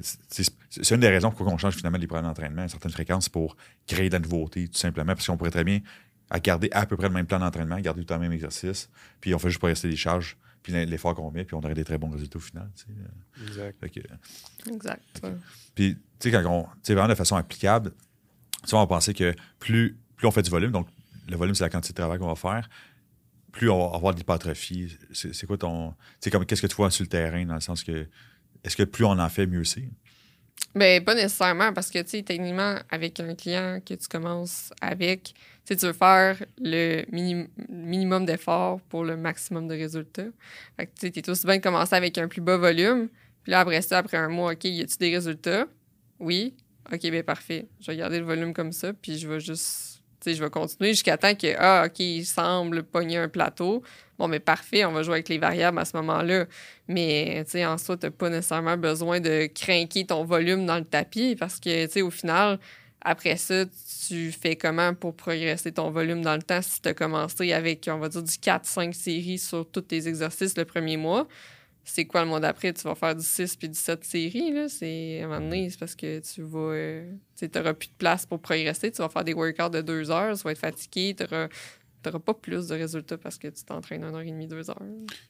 c'est 0.00 0.44
c'est 0.70 0.94
une 0.96 1.00
des 1.00 1.08
raisons 1.08 1.30
pourquoi 1.30 1.54
on 1.54 1.58
change 1.58 1.76
finalement 1.76 1.98
les 1.98 2.08
programmes 2.08 2.26
d'entraînement 2.26 2.62
à 2.62 2.68
certaines 2.68 2.90
fréquences 2.90 3.28
pour 3.28 3.56
créer 3.86 4.08
de 4.08 4.14
la 4.14 4.18
nouveauté, 4.18 4.66
tout 4.66 4.76
simplement, 4.78 5.14
parce 5.14 5.24
qu'on 5.26 5.36
pourrait 5.36 5.52
très 5.52 5.62
bien 5.62 5.78
à 6.30 6.40
garder 6.40 6.68
à 6.72 6.84
peu 6.84 6.96
près 6.96 7.06
le 7.06 7.14
même 7.14 7.26
plan 7.26 7.38
d'entraînement, 7.38 7.78
garder 7.78 8.00
tout 8.00 8.00
le 8.00 8.06
temps 8.06 8.14
le 8.16 8.22
même 8.22 8.32
exercice, 8.32 8.90
puis 9.20 9.32
on 9.36 9.38
fait 9.38 9.50
juste 9.50 9.60
progresser 9.60 9.86
les 9.86 9.94
charges, 9.94 10.36
puis 10.64 10.72
l'effort 10.86 11.14
qu'on 11.14 11.30
met, 11.30 11.44
puis 11.44 11.54
on 11.54 11.60
aurait 11.60 11.74
des 11.74 11.84
très 11.84 11.98
bons 11.98 12.10
résultats 12.10 12.38
au 12.38 12.40
final. 12.40 12.68
tu 12.74 12.84
sais. 12.86 13.42
Exact. 13.46 13.88
Que- 13.90 14.70
Exact. 14.72 15.02
puis, 15.76 15.94
tu 15.94 16.00
sais, 16.18 16.30
quand 16.32 16.44
on. 16.50 16.64
Tu 16.64 16.70
sais, 16.82 16.94
vraiment 16.94 17.08
de 17.08 17.14
façon 17.14 17.36
applicable, 17.36 17.92
tu 18.62 18.70
sais, 18.70 18.74
on 18.74 18.80
va 18.80 18.86
penser 18.86 19.12
que 19.14 19.32
plus, 19.58 19.96
plus 20.16 20.26
on 20.26 20.30
fait 20.32 20.42
du 20.42 20.50
volume, 20.50 20.72
donc 20.72 20.88
le 21.28 21.36
volume, 21.36 21.54
c'est 21.54 21.64
la 21.64 21.70
quantité 21.70 21.92
de 21.92 21.98
travail 21.98 22.18
qu'on 22.18 22.26
va 22.28 22.34
faire, 22.34 22.68
plus 23.52 23.68
on 23.70 23.90
va 23.90 23.94
avoir 23.96 24.14
de 24.14 24.18
l'hypertrophie. 24.18 24.96
C'est 25.12 25.34
c'est 25.34 25.46
quoi 25.46 25.58
ton. 25.58 25.90
Tu 25.90 25.96
sais, 26.20 26.30
comme 26.30 26.44
qu'est-ce 26.46 26.62
que 26.62 26.66
tu 26.66 26.74
vois 26.76 26.90
sur 26.90 27.04
le 27.04 27.08
terrain, 27.08 27.44
dans 27.44 27.54
le 27.54 27.60
sens 27.60 27.84
que. 27.84 28.06
Est-ce 28.64 28.76
que 28.76 28.82
plus 28.84 29.04
on 29.04 29.18
en 29.18 29.28
fait, 29.28 29.46
mieux 29.46 29.64
c'est? 29.64 29.86
Ben, 30.74 31.04
pas 31.04 31.14
nécessairement, 31.14 31.72
parce 31.72 31.88
que, 31.88 32.00
tu 32.00 32.10
sais, 32.10 32.22
techniquement, 32.22 32.76
avec 32.90 33.20
un 33.20 33.34
client 33.36 33.80
que 33.84 33.94
tu 33.94 34.08
commences 34.08 34.72
avec, 34.80 35.34
tu 35.64 35.74
veux 35.76 35.92
faire 35.92 36.42
le 36.58 37.04
mini- 37.12 37.48
minimum 37.68 38.26
d'efforts 38.26 38.80
pour 38.88 39.04
le 39.04 39.16
maximum 39.16 39.68
de 39.68 39.74
résultats. 39.74 40.26
Fait 40.76 40.86
que, 40.86 40.90
tu 40.98 41.06
sais, 41.06 41.10
t'es 41.12 41.30
aussi 41.30 41.46
bien 41.46 41.58
de 41.58 41.62
commencer 41.62 41.94
avec 41.94 42.18
un 42.18 42.26
plus 42.26 42.40
bas 42.40 42.56
volume, 42.56 43.08
puis 43.44 43.52
là, 43.52 43.60
après 43.60 43.82
ça, 43.82 43.98
après 43.98 44.16
un 44.16 44.28
mois, 44.28 44.52
OK, 44.52 44.64
y 44.64 44.82
a-tu 44.82 44.96
des 44.98 45.14
résultats? 45.14 45.66
Oui. 46.18 46.54
OK, 46.92 47.00
ben 47.10 47.22
parfait. 47.22 47.66
Je 47.80 47.90
vais 47.90 47.96
garder 47.96 48.18
le 48.18 48.24
volume 48.26 48.52
comme 48.52 48.72
ça, 48.72 48.92
puis 48.92 49.16
je 49.16 49.28
vais 49.28 49.40
juste, 49.40 50.02
tu 50.20 50.30
sais, 50.30 50.34
je 50.34 50.42
vais 50.42 50.50
continuer 50.50 50.90
jusqu'à 50.90 51.16
temps 51.16 51.34
que, 51.34 51.54
ah, 51.56 51.84
OK, 51.86 52.00
il 52.00 52.24
semble 52.26 52.82
pogner 52.82 53.16
un 53.18 53.28
plateau. 53.28 53.82
Bon, 54.18 54.28
mais 54.28 54.40
parfait, 54.40 54.84
on 54.84 54.92
va 54.92 55.02
jouer 55.02 55.14
avec 55.14 55.28
les 55.28 55.38
variables 55.38 55.78
à 55.78 55.84
ce 55.84 55.96
moment-là. 55.96 56.46
Mais, 56.88 57.42
tu 57.44 57.52
sais, 57.52 57.66
en 57.66 57.78
soi, 57.78 57.96
tu 57.96 58.06
n'as 58.06 58.12
pas 58.12 58.30
nécessairement 58.30 58.76
besoin 58.76 59.20
de 59.20 59.46
craquer 59.46 60.06
ton 60.06 60.24
volume 60.24 60.66
dans 60.66 60.78
le 60.78 60.84
tapis 60.84 61.36
parce 61.36 61.58
que, 61.58 61.86
tu 61.86 61.92
sais, 61.92 62.02
au 62.02 62.10
final, 62.10 62.58
après 63.00 63.36
ça, 63.36 63.64
tu 64.08 64.32
fais 64.32 64.56
comment 64.56 64.94
pour 64.94 65.14
progresser 65.14 65.72
ton 65.72 65.90
volume 65.90 66.22
dans 66.22 66.36
le 66.36 66.42
temps 66.42 66.62
si 66.62 66.80
tu 66.80 66.88
as 66.88 66.94
commencé 66.94 67.52
avec, 67.52 67.88
on 67.90 67.98
va 67.98 68.08
dire, 68.08 68.22
du 68.22 68.32
4-5 68.32 68.92
séries 68.92 69.38
sur 69.38 69.68
tous 69.70 69.82
tes 69.82 70.08
exercices 70.08 70.56
le 70.56 70.64
premier 70.64 70.96
mois? 70.96 71.26
C'est 71.86 72.06
quoi 72.06 72.22
le 72.22 72.28
mois 72.28 72.40
d'après? 72.40 72.72
Tu 72.72 72.82
vas 72.84 72.94
faire 72.94 73.14
du 73.14 73.22
6 73.24 73.56
puis 73.56 73.68
du 73.68 73.78
7 73.78 74.02
séries, 74.04 74.52
là? 74.52 74.70
C'est, 74.70 75.20
à 75.20 75.24
un 75.24 75.28
moment 75.28 75.40
donné, 75.40 75.68
c'est 75.68 75.78
parce 75.78 75.94
que 75.94 76.18
tu 76.20 76.40
vas... 76.42 76.72
euh, 76.72 77.12
tu 77.36 77.50
n'auras 77.54 77.74
plus 77.74 77.88
de 77.88 77.94
place 77.98 78.24
pour 78.24 78.40
progresser. 78.40 78.90
Tu 78.90 79.02
vas 79.02 79.10
faire 79.10 79.24
des 79.24 79.34
workouts 79.34 79.68
de 79.68 79.82
deux 79.82 80.10
heures, 80.10 80.34
tu 80.34 80.42
vas 80.44 80.52
être 80.52 80.58
fatigué, 80.58 81.14
tu 81.14 81.26
n'auras 82.10 82.20
pas 82.20 82.34
plus 82.34 82.68
de 82.68 82.74
résultats 82.74 83.18
parce 83.18 83.38
que 83.38 83.48
tu 83.48 83.64
t'entraînes 83.64 84.02
une 84.04 84.14
heure 84.14 84.20
et 84.20 84.30
demie, 84.30 84.46
deux 84.46 84.68
heures. 84.70 84.82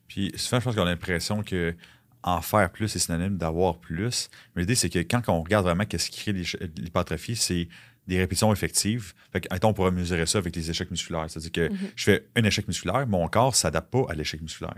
Puis 0.09 0.33
souvent, 0.37 0.61
je 0.61 0.64
pense 0.64 0.75
qu'on 0.75 0.83
a 0.83 0.87
l'impression 0.87 1.43
que 1.43 1.75
en 2.23 2.40
faire 2.40 2.71
plus, 2.73 2.88
c'est 2.88 2.99
synonyme 2.99 3.37
d'avoir 3.37 3.78
plus. 3.78 4.31
Mais 4.57 4.62
l'idée, 4.62 4.75
c'est 4.75 4.88
que 4.88 4.99
quand 5.00 5.21
on 5.28 5.43
regarde 5.43 5.64
vraiment 5.66 5.85
qu'est-ce 5.85 6.09
qui 6.11 6.21
crée 6.21 6.33
l'hypertrophie, 6.33 7.37
c'est 7.37 7.69
des 8.07 8.19
répétitions 8.19 8.50
effectives. 8.52 9.12
Fait 9.33 9.43
que, 9.43 9.49
on 9.66 9.73
pourrait 9.75 9.90
mesurer 9.90 10.25
ça 10.26 10.38
avec 10.38 10.57
les 10.57 10.71
échecs 10.71 10.90
musculaires. 10.90 11.26
C'est-à-dire 11.28 11.52
que 11.52 11.73
Mhm. 11.73 11.78
je 11.97 12.04
fais 12.04 12.26
un 12.37 12.45
échec 12.45 12.66
musculaire, 12.66 13.07
mon 13.07 13.26
corps 13.28 13.50
ne 13.50 13.54
s'adapte 13.54 13.90
pas 13.90 14.07
à 14.09 14.14
l'échec 14.14 14.40
musculaire. 14.40 14.76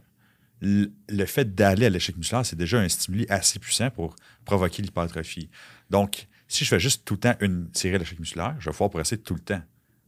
Le 0.61 1.25
fait 1.27 1.55
d'aller 1.55 1.87
à 1.87 1.91
l'échec 1.91 2.17
musculaire, 2.17 2.47
c'est 2.47 2.57
déjà 2.57 2.79
un 2.81 2.89
stimuli 2.89 3.27
assez 3.29 3.59
puissant 3.59 3.91
pour 3.91 4.17
provoquer 4.45 4.83
l'hypertrophie. 4.83 5.51
Donc, 5.91 6.27
si 6.49 6.65
je 6.65 6.71
fais 6.71 6.81
juste 6.81 7.05
tout 7.05 7.15
le 7.15 7.21
temps 7.21 7.35
une 7.41 7.69
série 7.75 7.99
d'échecs 7.99 8.19
musculaires, 8.21 8.57
je 8.59 8.67
vais 8.67 8.73
pouvoir 8.73 8.91
progresser 8.91 9.19
tout 9.19 9.35
le 9.35 9.41
temps 9.41 9.63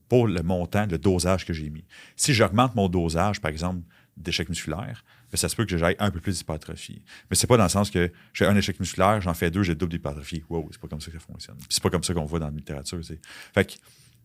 pour 0.08 0.26
le 0.26 0.42
montant, 0.42 0.86
le 0.86 0.98
dosage 0.98 1.44
que 1.44 1.52
j'ai 1.52 1.70
mis. 1.70 1.84
Si 2.16 2.34
j'augmente 2.34 2.74
mon 2.74 2.88
dosage, 2.88 3.40
par 3.40 3.50
exemple, 3.50 3.82
d'échecs 4.16 4.48
musculaires, 4.48 5.04
ben, 5.30 5.36
ça 5.36 5.48
se 5.48 5.56
peut 5.56 5.64
que 5.64 5.76
j'aille 5.76 5.96
un 5.98 6.10
peu 6.10 6.20
plus 6.20 6.38
d'hypertrophie. 6.38 7.02
Mais 7.30 7.36
c'est 7.36 7.46
pas 7.46 7.56
dans 7.56 7.64
le 7.64 7.68
sens 7.68 7.90
que 7.90 8.10
j'ai 8.32 8.46
un 8.46 8.56
échec 8.56 8.80
musculaire, 8.80 9.20
j'en 9.20 9.34
fais 9.34 9.50
deux, 9.50 9.62
j'ai 9.62 9.72
le 9.72 9.78
double 9.78 9.92
d'hypertrophie. 9.92 10.42
Wow, 10.48 10.68
c'est 10.72 10.80
pas 10.80 10.88
comme 10.88 11.00
ça 11.00 11.10
que 11.10 11.18
ça 11.18 11.24
fonctionne. 11.24 11.56
C'est 11.68 11.82
pas 11.82 11.90
comme 11.90 12.02
ça 12.02 12.14
qu'on 12.14 12.24
voit 12.24 12.38
dans 12.38 12.46
la 12.46 12.52
littérature. 12.52 12.98
tu 12.98 13.04
sais. 13.04 13.20
Fait 13.54 13.64
que, 13.64 13.72
tu 13.72 13.80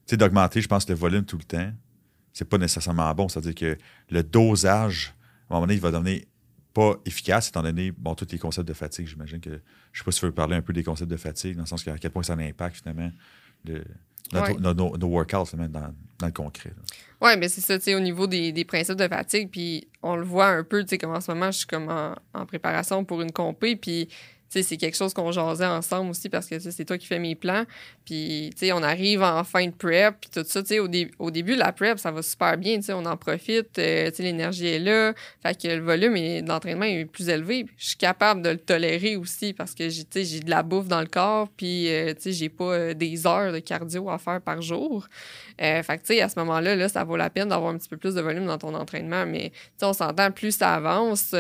sais, 0.08 0.18
d'augmenter, 0.18 0.62
je 0.62 0.68
pense, 0.68 0.88
le 0.88 0.96
volume 0.96 1.26
tout 1.26 1.38
le 1.38 1.44
temps, 1.44 1.72
c'est 2.32 2.48
pas 2.48 2.58
nécessairement 2.58 3.14
bon. 3.14 3.28
C'est-à-dire 3.28 3.56
que 3.56 3.78
le 4.10 4.24
dosage, 4.24 5.14
à 5.50 5.54
un 5.54 5.56
moment 5.56 5.68
donné, 5.68 5.76
il 5.76 5.82
va 5.82 5.92
devenir 5.92 6.22
pas 6.74 6.96
efficace, 7.06 7.50
étant 7.50 7.62
donné, 7.62 7.92
bon, 7.92 8.16
tous 8.16 8.28
les 8.32 8.40
concepts 8.40 8.68
de 8.68 8.74
fatigue. 8.74 9.08
J'imagine 9.08 9.40
que, 9.40 9.62
je 9.92 10.00
sais 10.00 10.04
pas 10.04 10.12
si 10.12 10.20
tu 10.20 10.26
veux 10.26 10.32
parler 10.32 10.56
un 10.56 10.62
peu 10.62 10.74
des 10.74 10.84
concepts 10.84 11.12
de 11.12 11.18
fatigue, 11.18 11.56
dans 11.56 11.64
le 11.64 11.68
sens 11.68 11.84
qu'à 11.84 11.98
quel 11.98 12.10
point 12.10 12.24
ça 12.24 12.34
a 12.34 12.36
un 12.36 12.40
impact, 12.40 12.78
finalement, 12.78 13.12
de, 13.64 13.84
notre- 14.32 14.52
Ouais. 14.54 14.58
nos, 14.60 14.74
nos- 14.74 14.98
nos 14.98 15.08
workouts, 15.08 15.46
finalement, 15.46 15.80
dans, 15.80 15.94
dans 16.20 16.28
le 16.28 16.32
concret. 16.32 16.72
Oui, 17.22 17.32
mais 17.38 17.48
c'est 17.50 17.62
ça, 17.62 17.78
tu 17.78 17.86
sais, 17.86 17.96
au 17.96 18.00
niveau 18.00 18.28
des, 18.28 18.52
des 18.52 18.66
principes 18.66 18.96
de 18.96 19.08
fatigue, 19.08 19.50
puis 19.50 19.88
on 20.02 20.16
le 20.16 20.24
voit 20.26 20.48
un 20.48 20.64
peu, 20.64 20.84
tu 20.84 20.90
sais, 20.90 20.98
comme 20.98 21.12
en 21.16 21.22
ce 21.22 21.32
moment, 21.32 21.52
je 21.52 21.60
suis 21.60 21.68
comme 21.68 21.90
en, 21.90 22.16
en 22.34 22.46
préparation 22.46 23.06
pour 23.06 23.22
une 23.22 23.32
compé, 23.32 23.76
puis, 23.76 24.10
c'est 24.62 24.78
quelque 24.78 24.96
chose 24.96 25.14
qu'on 25.14 25.32
jasait 25.32 25.66
ensemble 25.66 26.12
aussi 26.12 26.30
parce 26.30 26.48
que 26.48 26.60
c'est 26.60 26.86
toi 26.86 26.98
qui 26.98 27.08
fais 27.08 27.20
mes 27.20 27.36
plans. 27.36 27.64
Puis, 28.06 28.52
tu 28.54 28.68
sais, 28.68 28.72
on 28.74 28.84
arrive 28.84 29.24
en 29.24 29.44
fin 29.44 29.66
de 29.66 29.72
prep, 29.72 30.16
puis 30.20 30.30
tout 30.30 30.44
ça, 30.48 30.62
tu 30.62 30.68
sais, 30.68 30.80
au, 30.80 30.88
au, 31.20 31.32
début 31.32 31.54
de 31.54 31.60
la 31.60 31.72
prep, 31.72 31.98
ça 31.98 32.12
va 32.12 32.22
super 32.22 32.58
bien, 32.58 32.76
tu 32.76 32.84
sais, 32.84 32.94
on 32.94 33.06
en 33.06 33.18
profite, 33.18 33.80
euh, 33.80 34.10
tu 34.10 34.18
sais, 34.18 34.24
l'énergie 34.24 34.68
est 34.68 34.80
là, 34.80 35.14
fait 35.42 35.60
que 35.60 35.68
le 35.70 35.82
volume 35.82 36.42
d'entraînement 36.42 36.86
est 36.86 37.06
plus 37.06 37.30
élevé. 37.30 37.66
Je 37.78 37.88
suis 37.88 37.98
capable 37.98 38.42
de 38.42 38.50
le 38.50 38.58
tolérer 38.58 39.16
aussi 39.16 39.54
parce 39.54 39.74
que 39.74 39.90
j'ai, 39.90 40.04
j'ai 40.14 40.40
de 40.42 40.50
la 40.50 40.64
bouffe 40.64 40.88
dans 40.88 41.02
le 41.02 41.08
corps, 41.08 41.48
puis, 41.56 41.90
euh, 41.90 42.14
tu 42.14 42.24
sais, 42.24 42.32
j'ai 42.34 42.50
pas 42.50 42.74
euh, 42.74 42.94
des 42.94 43.26
heures 43.26 43.54
de 43.54 43.60
cardio 43.60 44.10
à 44.10 44.18
faire 44.18 44.42
par 44.42 44.62
jour. 44.62 45.08
fait 45.58 45.84
que, 45.88 45.94
tu 45.94 46.00
sais, 46.16 46.22
à 46.22 46.30
ce 46.30 46.38
moment-là, 46.40 46.76
là, 46.76 46.90
ça 46.90 47.04
vaut 47.04 47.18
la 47.18 47.30
peine 47.30 47.50
d'avoir 47.50 47.74
un 47.74 47.78
petit 47.78 47.90
peu 47.90 47.98
plus 47.98 48.16
de 48.16 48.22
volume 48.22 48.46
dans 48.46 48.58
ton 48.58 48.74
entraînement, 48.74 49.26
mais, 49.26 49.52
tu 49.52 49.60
sais, 49.78 49.86
on 49.86 49.94
s'entend, 49.94 50.32
plus 50.32 50.52
ça 50.52 50.74
avance, 50.76 51.34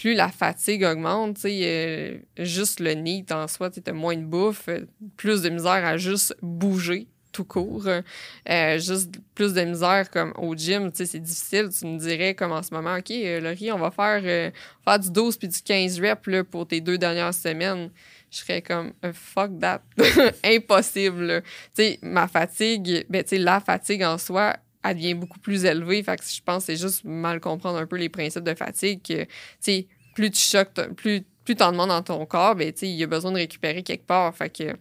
plus 0.00 0.14
la 0.14 0.28
fatigue 0.28 0.82
augmente, 0.82 1.36
sais, 1.36 2.22
juste 2.38 2.80
le 2.80 2.92
nid 2.92 3.26
en 3.30 3.46
soi, 3.46 3.68
tu 3.70 3.82
as 3.86 3.92
moins 3.92 4.16
de 4.16 4.24
bouffe, 4.24 4.70
plus 5.18 5.42
de 5.42 5.50
misère 5.50 5.84
à 5.84 5.98
juste 5.98 6.34
bouger 6.40 7.06
tout 7.32 7.44
court. 7.44 7.86
Euh, 7.86 8.78
juste 8.78 9.14
plus 9.34 9.52
de 9.52 9.60
misère 9.60 10.10
comme 10.10 10.32
au 10.38 10.54
gym, 10.56 10.90
tu 10.90 10.96
sais, 10.98 11.06
c'est 11.06 11.18
difficile. 11.18 11.68
Tu 11.78 11.84
me 11.84 11.98
dirais 11.98 12.34
comme 12.34 12.50
en 12.50 12.62
ce 12.62 12.72
moment, 12.72 12.96
OK, 12.96 13.10
euh, 13.10 13.40
Laurie, 13.40 13.70
on 13.72 13.78
va 13.78 13.90
faire, 13.90 14.22
euh, 14.24 14.50
faire 14.84 14.98
du 14.98 15.10
12 15.10 15.36
puis 15.36 15.48
du 15.48 15.60
15 15.60 16.00
reps 16.00 16.28
pour 16.50 16.66
tes 16.66 16.80
deux 16.80 16.96
dernières 16.96 17.34
semaines. 17.34 17.90
Je 18.30 18.38
serais 18.38 18.62
comme 18.62 18.94
fuck 19.12 19.50
that. 19.60 19.82
Impossible. 20.44 21.42
Tu 21.76 21.82
sais, 21.82 21.98
ma 22.00 22.26
fatigue, 22.26 23.04
ben, 23.10 23.22
tu 23.22 23.30
sais, 23.30 23.38
la 23.38 23.60
fatigue 23.60 24.02
en 24.02 24.16
soi, 24.16 24.56
elle 24.82 24.96
devient 24.96 25.14
beaucoup 25.14 25.38
plus 25.38 25.64
élevée. 25.64 26.02
Fait 26.02 26.16
que 26.16 26.24
je 26.24 26.40
pense 26.42 26.66
que 26.66 26.72
c'est 26.72 26.80
juste 26.80 27.04
mal 27.04 27.40
comprendre 27.40 27.78
un 27.78 27.86
peu 27.86 27.96
les 27.96 28.08
principes 28.08 28.44
de 28.44 28.54
fatigue. 28.54 29.02
Que, 29.02 29.24
tu 29.24 29.28
sais, 29.60 29.86
plus 30.14 30.30
tu 30.30 30.40
choques, 30.40 30.72
plus, 30.96 31.22
plus 31.44 31.56
tu 31.56 31.62
en 31.62 31.72
demandes 31.72 31.88
dans 31.88 32.02
ton 32.02 32.24
corps, 32.26 32.54
ben, 32.54 32.72
tu 32.72 32.80
sais, 32.80 32.88
il 32.88 32.96
y 32.96 33.02
a 33.02 33.06
besoin 33.06 33.32
de 33.32 33.36
récupérer 33.36 33.82
quelque 33.82 34.06
part. 34.06 34.34
Fait 34.34 34.50
que 34.50 34.76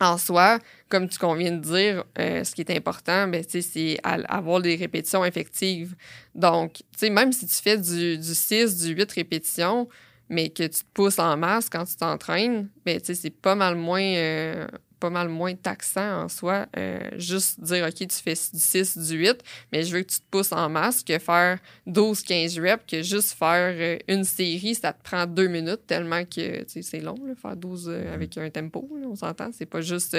en 0.00 0.18
soi, 0.18 0.58
comme 0.88 1.08
tu 1.08 1.18
conviens 1.18 1.52
de 1.52 1.60
dire, 1.60 2.04
euh, 2.18 2.44
ce 2.44 2.54
qui 2.54 2.60
est 2.60 2.70
important, 2.76 3.28
ben, 3.28 3.42
c'est 3.48 3.96
avoir 4.04 4.60
des 4.60 4.76
répétitions 4.76 5.24
effectives. 5.24 5.94
Donc, 6.34 6.82
même 7.02 7.32
si 7.32 7.46
tu 7.46 7.54
fais 7.54 7.78
du, 7.78 8.18
du 8.18 8.34
6, 8.34 8.76
du 8.78 8.94
8 8.94 9.12
répétitions, 9.12 9.88
mais 10.28 10.50
que 10.50 10.64
tu 10.64 10.80
te 10.80 10.92
pousses 10.92 11.18
en 11.18 11.36
masse 11.36 11.68
quand 11.70 11.84
tu 11.84 11.96
t'entraînes, 11.96 12.68
ben, 12.84 13.00
c'est 13.02 13.30
pas 13.30 13.54
mal 13.54 13.76
moins 13.76 14.02
euh, 14.02 14.66
pas 15.06 15.10
mal 15.10 15.28
moins 15.28 15.54
taxant 15.54 16.24
en 16.24 16.28
soi. 16.28 16.66
Euh, 16.76 16.98
juste 17.16 17.60
dire, 17.60 17.86
OK, 17.86 17.94
tu 17.94 18.16
fais 18.16 18.34
du 18.34 18.58
6, 18.58 18.98
du 18.98 19.18
8, 19.18 19.36
mais 19.72 19.84
je 19.84 19.94
veux 19.94 20.02
que 20.02 20.10
tu 20.10 20.18
te 20.18 20.24
pousses 20.30 20.50
en 20.50 20.68
masse, 20.68 21.04
que 21.04 21.16
faire 21.20 21.58
12, 21.86 22.22
15 22.22 22.58
reps, 22.58 22.82
que 22.90 23.02
juste 23.02 23.32
faire 23.32 23.72
euh, 23.78 23.98
une 24.08 24.24
série, 24.24 24.74
ça 24.74 24.92
te 24.92 25.02
prend 25.04 25.26
deux 25.26 25.46
minutes 25.46 25.86
tellement 25.86 26.24
que 26.24 26.64
c'est 26.66 27.00
long, 27.00 27.16
faire 27.40 27.56
12 27.56 27.88
euh, 27.88 28.12
avec 28.12 28.36
un 28.36 28.50
tempo, 28.50 28.88
on 29.04 29.14
s'entend. 29.14 29.50
C'est 29.52 29.66
pas 29.66 29.80
juste 29.80 30.16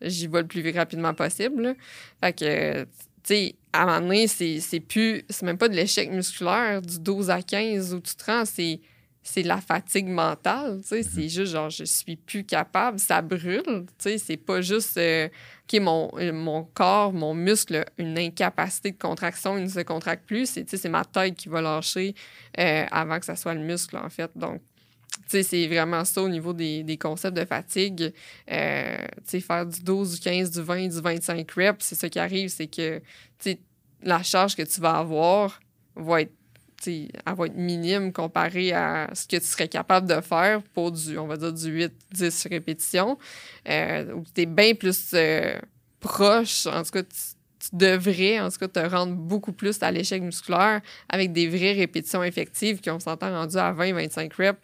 j'y 0.00 0.26
vais 0.26 0.40
le 0.40 0.48
plus 0.48 0.70
rapidement 0.70 1.12
possible. 1.12 1.76
Fait 2.22 2.32
que, 2.32 2.82
tu 2.82 2.88
sais, 3.24 3.54
à 3.72 3.82
un 3.82 3.86
moment 3.86 4.00
donné, 4.00 4.26
c'est 4.26 4.80
plus, 4.80 5.24
c'est 5.28 5.44
même 5.44 5.58
pas 5.58 5.68
de 5.68 5.74
l'échec 5.74 6.10
musculaire 6.10 6.80
du 6.80 6.98
12 6.98 7.28
à 7.28 7.42
15 7.42 7.92
où 7.94 8.00
tu 8.00 8.14
te 8.14 8.24
rends, 8.24 8.44
c'est 8.46 8.80
c'est 9.26 9.42
la 9.42 9.58
fatigue 9.60 10.06
mentale, 10.06 10.80
tu 10.82 10.88
sais, 10.88 11.02
c'est 11.02 11.22
mhm. 11.22 11.28
juste 11.28 11.52
genre 11.52 11.70
je 11.70 11.84
suis 11.84 12.16
plus 12.16 12.44
capable, 12.44 12.98
ça 12.98 13.22
brûle, 13.22 13.62
tu 13.64 13.84
sais, 13.98 14.18
c'est 14.18 14.36
pas 14.36 14.60
juste 14.60 14.98
euh, 14.98 15.28
OK 15.64 15.80
mon, 15.80 16.10
mon 16.34 16.62
corps, 16.62 17.12
mon 17.14 17.32
muscle 17.32 17.86
une 17.96 18.18
incapacité 18.18 18.92
de 18.92 18.98
contraction, 18.98 19.56
il 19.56 19.64
ne 19.64 19.68
se 19.68 19.80
contracte 19.80 20.26
plus, 20.26 20.50
c'est 20.50 20.68
c'est 20.76 20.90
ma 20.90 21.06
tête 21.06 21.36
qui 21.36 21.48
va 21.48 21.62
lâcher 21.62 22.14
euh, 22.58 22.84
avant 22.90 23.18
que 23.18 23.24
ça 23.24 23.34
soit 23.34 23.54
le 23.54 23.60
muscle 23.60 23.96
en 23.96 24.10
fait. 24.10 24.30
Donc 24.36 24.60
tu 25.22 25.22
sais, 25.28 25.42
c'est 25.42 25.66
vraiment 25.68 26.04
ça 26.04 26.20
au 26.20 26.28
niveau 26.28 26.52
des, 26.52 26.82
des 26.82 26.98
concepts 26.98 27.36
de 27.36 27.44
fatigue. 27.44 28.12
Euh, 28.50 28.96
tu 29.18 29.22
sais, 29.24 29.40
faire 29.40 29.64
du 29.64 29.80
12, 29.80 30.14
du 30.14 30.20
15, 30.20 30.50
du 30.50 30.60
20, 30.60 30.88
du 30.88 31.00
25 31.00 31.50
reps, 31.52 31.84
c'est 31.84 31.94
ça 31.94 32.10
qui 32.10 32.18
arrive, 32.18 32.50
c'est 32.50 32.66
que 32.66 32.98
tu 32.98 33.04
sais, 33.38 33.60
la 34.02 34.22
charge 34.22 34.54
que 34.54 34.62
tu 34.62 34.80
vas 34.82 34.96
avoir 34.98 35.60
va 35.96 36.22
être 36.22 36.32
elle 36.86 37.34
va 37.34 37.46
être 37.46 37.56
minime 37.56 38.12
comparée 38.12 38.72
à 38.72 39.10
ce 39.14 39.26
que 39.26 39.36
tu 39.36 39.44
serais 39.44 39.68
capable 39.68 40.08
de 40.08 40.20
faire 40.20 40.62
pour 40.74 40.92
du, 40.92 41.18
on 41.18 41.26
va 41.26 41.36
dire, 41.36 41.52
du 41.52 41.88
8-10 42.14 42.48
répétitions. 42.48 43.18
Euh, 43.68 44.20
tu 44.34 44.42
es 44.42 44.46
bien 44.46 44.74
plus 44.74 45.10
euh, 45.14 45.58
proche, 46.00 46.66
en 46.66 46.82
tout 46.82 46.90
cas, 46.90 47.02
tu, 47.02 47.68
devrais, 47.72 48.40
en 48.40 48.50
tout 48.50 48.58
cas, 48.58 48.68
te 48.68 48.78
rendre 48.80 49.14
beaucoup 49.14 49.52
plus 49.52 49.82
à 49.82 49.90
l'échec 49.90 50.22
musculaire 50.22 50.82
avec 51.08 51.32
des 51.32 51.48
vraies 51.48 51.72
répétitions 51.72 52.22
effectives 52.22 52.80
qui, 52.80 52.90
on 52.90 53.00
s'entend, 53.00 53.30
rendu 53.30 53.56
à 53.56 53.72
20-25 53.72 54.30
reps. 54.36 54.60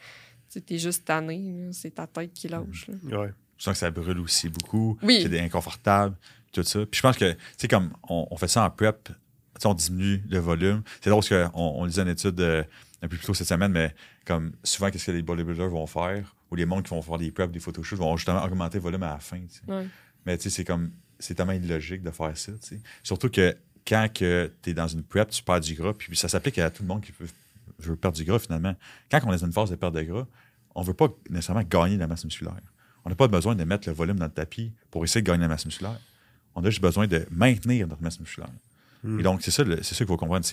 Tu 0.51 0.75
es 0.75 0.79
juste 0.79 1.05
tanné, 1.05 1.69
c'est 1.73 1.95
ta 1.95 2.07
tête 2.07 2.33
qui 2.35 2.49
lâche. 2.49 2.89
Ouais. 3.05 3.31
Je 3.57 3.65
sens 3.65 3.75
que 3.75 3.79
ça 3.79 3.91
brûle 3.91 4.19
aussi 4.21 4.49
beaucoup. 4.49 4.99
Oui. 5.03 5.21
C'est 5.23 5.41
inconfortable, 5.41 6.17
tout 6.53 6.63
ça. 6.63 6.81
Puis 6.81 6.99
je 6.99 7.03
pense 7.03 7.17
que, 7.17 7.33
tu 7.33 7.39
sais, 7.59 7.69
comme 7.69 7.93
on, 8.09 8.27
on, 8.31 8.37
fait 8.37 8.49
ça 8.49 8.65
en 8.65 8.71
prep, 8.71 9.11
on 9.69 9.75
diminue 9.75 10.23
le 10.29 10.39
volume. 10.39 10.83
C'est 11.01 11.11
drôle 11.11 11.23
parce 11.27 11.51
qu'on 11.51 11.61
on 11.61 11.85
lisait 11.85 12.03
une 12.03 12.09
étude 12.09 12.41
euh, 12.41 12.63
un 13.03 13.09
peu 13.09 13.17
plus 13.17 13.27
tôt 13.27 13.35
cette 13.35 13.49
semaine, 13.49 13.73
mais 13.73 13.95
comme 14.25 14.53
souvent, 14.63 14.91
qu'est-ce 14.91 15.07
que 15.07 15.13
les 15.13 15.23
bodybuilders 15.23 15.69
vont 15.69 15.87
faire 15.87 16.35
ou 16.51 16.57
les 16.57 16.67
mondes 16.67 16.83
qui 16.83 16.91
vont 16.91 17.03
faire 17.03 17.19
des 17.19 17.31
preps, 17.31 17.53
des 17.53 17.61
photoshoots 17.61 17.99
vont 17.99 18.17
justement 18.17 18.43
augmenter 18.45 18.79
le 18.79 18.83
volume 18.83 19.03
à 19.03 19.15
la 19.15 19.19
fin. 19.19 19.41
Mais 20.27 20.37
tu 20.37 20.45
sais, 20.45 20.51
c'est 20.51 20.65
comme, 20.65 20.91
c'est 21.19 21.35
tellement 21.35 21.53
illogique 21.53 22.03
de 22.03 22.11
faire 22.11 22.37
ça. 22.37 22.53
Surtout 23.03 23.29
que 23.29 23.57
quand 23.87 24.09
tu 24.13 24.25
es 24.25 24.75
dans 24.75 24.89
une 24.89 25.03
prep, 25.03 25.31
tu 25.31 25.43
perds 25.43 25.61
du 25.61 25.75
gras, 25.75 25.95
puis 25.95 26.17
ça 26.17 26.29
s'applique 26.29 26.59
à 26.59 26.71
tout 26.71 26.83
le 26.83 26.89
monde 26.89 27.03
qui 27.03 27.13
veut, 27.79 27.97
perdre 27.97 28.17
du 28.17 28.25
gras 28.25 28.39
finalement. 28.39 28.75
Quand 29.11 29.21
on 29.25 29.33
est 29.33 29.39
dans 29.39 29.47
une 29.47 29.53
phase 29.53 29.71
de 29.71 29.77
perte 29.77 29.95
de 29.95 30.03
gras, 30.03 30.27
on 30.75 30.83
ne 30.83 30.87
veut 30.87 30.95
pas 30.95 31.09
nécessairement 31.29 31.63
gagner 31.63 31.95
de 31.95 32.01
la 32.01 32.07
masse 32.07 32.25
musculaire. 32.25 32.55
On 33.05 33.09
n'a 33.09 33.17
pas 33.17 33.29
besoin 33.29 33.55
de 33.55 33.65
mettre 33.65 33.89
le 33.89 33.95
volume 33.95 34.19
dans 34.19 34.27
le 34.27 34.31
tapis 34.31 34.73
pour 34.91 35.03
essayer 35.05 35.23
de 35.23 35.27
gagner 35.27 35.43
la 35.43 35.49
masse 35.49 35.65
musculaire. 35.65 35.99
On 36.55 36.63
a 36.65 36.71
juste 36.71 36.83
besoin 36.83 37.07
de 37.07 37.27
maintenir 37.31 37.87
notre 37.89 38.03
masse 38.03 38.21
musculaire. 38.21 38.51
Et 39.05 39.23
donc, 39.23 39.43
c'est 39.43 39.51
ça, 39.51 39.65
c'est 39.83 39.95
qu'il 39.95 40.07
faut 40.07 40.17
comprendre 40.17 40.47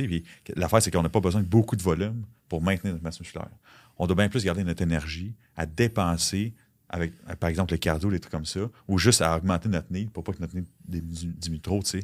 l'affaire, 0.56 0.82
c'est 0.82 0.92
qu'on 0.92 1.04
n'a 1.04 1.10
pas 1.10 1.20
besoin 1.20 1.42
de 1.42 1.48
beaucoup 1.48 1.76
de 1.76 1.82
volume 1.82 2.24
pour 2.48 2.62
maintenir 2.62 2.94
notre 2.94 3.04
masse 3.04 3.20
musculaire. 3.20 3.50
On 3.98 4.08
doit 4.08 4.16
bien 4.16 4.30
plus 4.30 4.44
garder 4.44 4.64
notre 4.64 4.82
énergie 4.82 5.34
à 5.56 5.66
dépenser 5.66 6.54
avec, 6.90 7.14
par 7.40 7.50
exemple, 7.50 7.74
le 7.74 7.78
cardio, 7.78 8.10
des 8.10 8.20
trucs 8.20 8.32
comme 8.32 8.46
ça, 8.46 8.62
ou 8.88 8.98
juste 8.98 9.22
à 9.22 9.36
augmenter 9.36 9.68
notre 9.68 9.92
nid 9.92 10.06
pour 10.06 10.24
pas 10.24 10.32
que 10.32 10.40
notre 10.40 10.56
nid 10.56 10.66
diminue 10.88 11.60
trop, 11.60 11.84
tu 11.84 11.90
sais. 11.90 12.04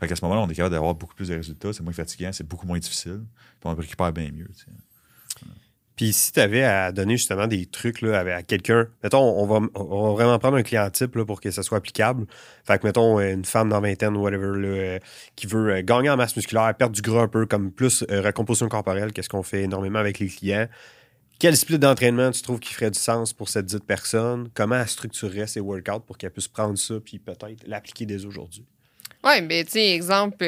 Fait 0.00 0.08
qu'à 0.08 0.16
ce 0.16 0.24
moment-là, 0.24 0.40
on 0.40 0.48
est 0.48 0.54
capable 0.54 0.74
d'avoir 0.74 0.94
beaucoup 0.94 1.14
plus 1.14 1.28
de 1.28 1.34
résultats, 1.34 1.72
c'est 1.72 1.82
moins 1.82 1.92
fatigant, 1.92 2.30
c'est 2.32 2.46
beaucoup 2.48 2.66
moins 2.66 2.78
difficile, 2.78 3.20
puis 3.60 3.70
on 3.70 3.74
récupère 3.74 4.12
bien 4.12 4.32
mieux. 4.32 4.48
Puis 6.02 6.12
si 6.12 6.32
tu 6.32 6.40
avais 6.40 6.64
à 6.64 6.90
donner 6.90 7.16
justement 7.16 7.46
des 7.46 7.64
trucs 7.64 8.00
là, 8.00 8.18
à 8.18 8.42
quelqu'un, 8.42 8.88
mettons, 9.04 9.22
on 9.22 9.46
va, 9.46 9.60
vraiment 10.14 10.36
prendre 10.40 10.56
un 10.56 10.64
client 10.64 10.90
type 10.90 11.14
là, 11.14 11.24
pour 11.24 11.40
que 11.40 11.52
ça 11.52 11.62
soit 11.62 11.78
applicable. 11.78 12.26
Fait 12.64 12.76
que, 12.80 12.88
mettons, 12.88 13.20
une 13.20 13.44
femme 13.44 13.68
dans 13.68 13.80
vingtaine 13.80 14.16
ou 14.16 14.22
whatever, 14.22 14.58
là, 14.58 14.66
euh, 14.66 14.98
qui 15.36 15.46
veut 15.46 15.74
euh, 15.74 15.82
gagner 15.84 16.10
en 16.10 16.16
masse 16.16 16.34
musculaire, 16.34 16.74
perdre 16.76 16.92
du 16.96 17.02
gras 17.02 17.22
un 17.22 17.28
peu, 17.28 17.46
comme 17.46 17.70
plus 17.70 18.04
euh, 18.10 18.20
recomposition 18.20 18.68
corporelle, 18.68 19.12
qu'est-ce 19.12 19.28
qu'on 19.28 19.44
fait 19.44 19.62
énormément 19.62 20.00
avec 20.00 20.18
les 20.18 20.26
clients? 20.26 20.66
Quel 21.38 21.56
split 21.56 21.78
d'entraînement 21.78 22.32
tu 22.32 22.42
trouves 22.42 22.58
qui 22.58 22.74
ferait 22.74 22.90
du 22.90 22.98
sens 22.98 23.32
pour 23.32 23.48
cette 23.48 23.66
dite 23.66 23.84
personne? 23.84 24.48
Comment 24.54 24.80
elle 24.80 24.88
structurerait 24.88 25.46
ses 25.46 25.60
workouts 25.60 26.00
pour 26.04 26.18
qu'elle 26.18 26.32
puisse 26.32 26.48
prendre 26.48 26.76
ça 26.78 26.94
puis 26.98 27.20
peut-être 27.20 27.64
l'appliquer 27.64 28.06
dès 28.06 28.24
aujourd'hui? 28.24 28.66
Oui, 29.22 29.40
ben 29.42 29.64
tu 29.64 29.70
sais, 29.70 29.90
exemple, 29.92 30.38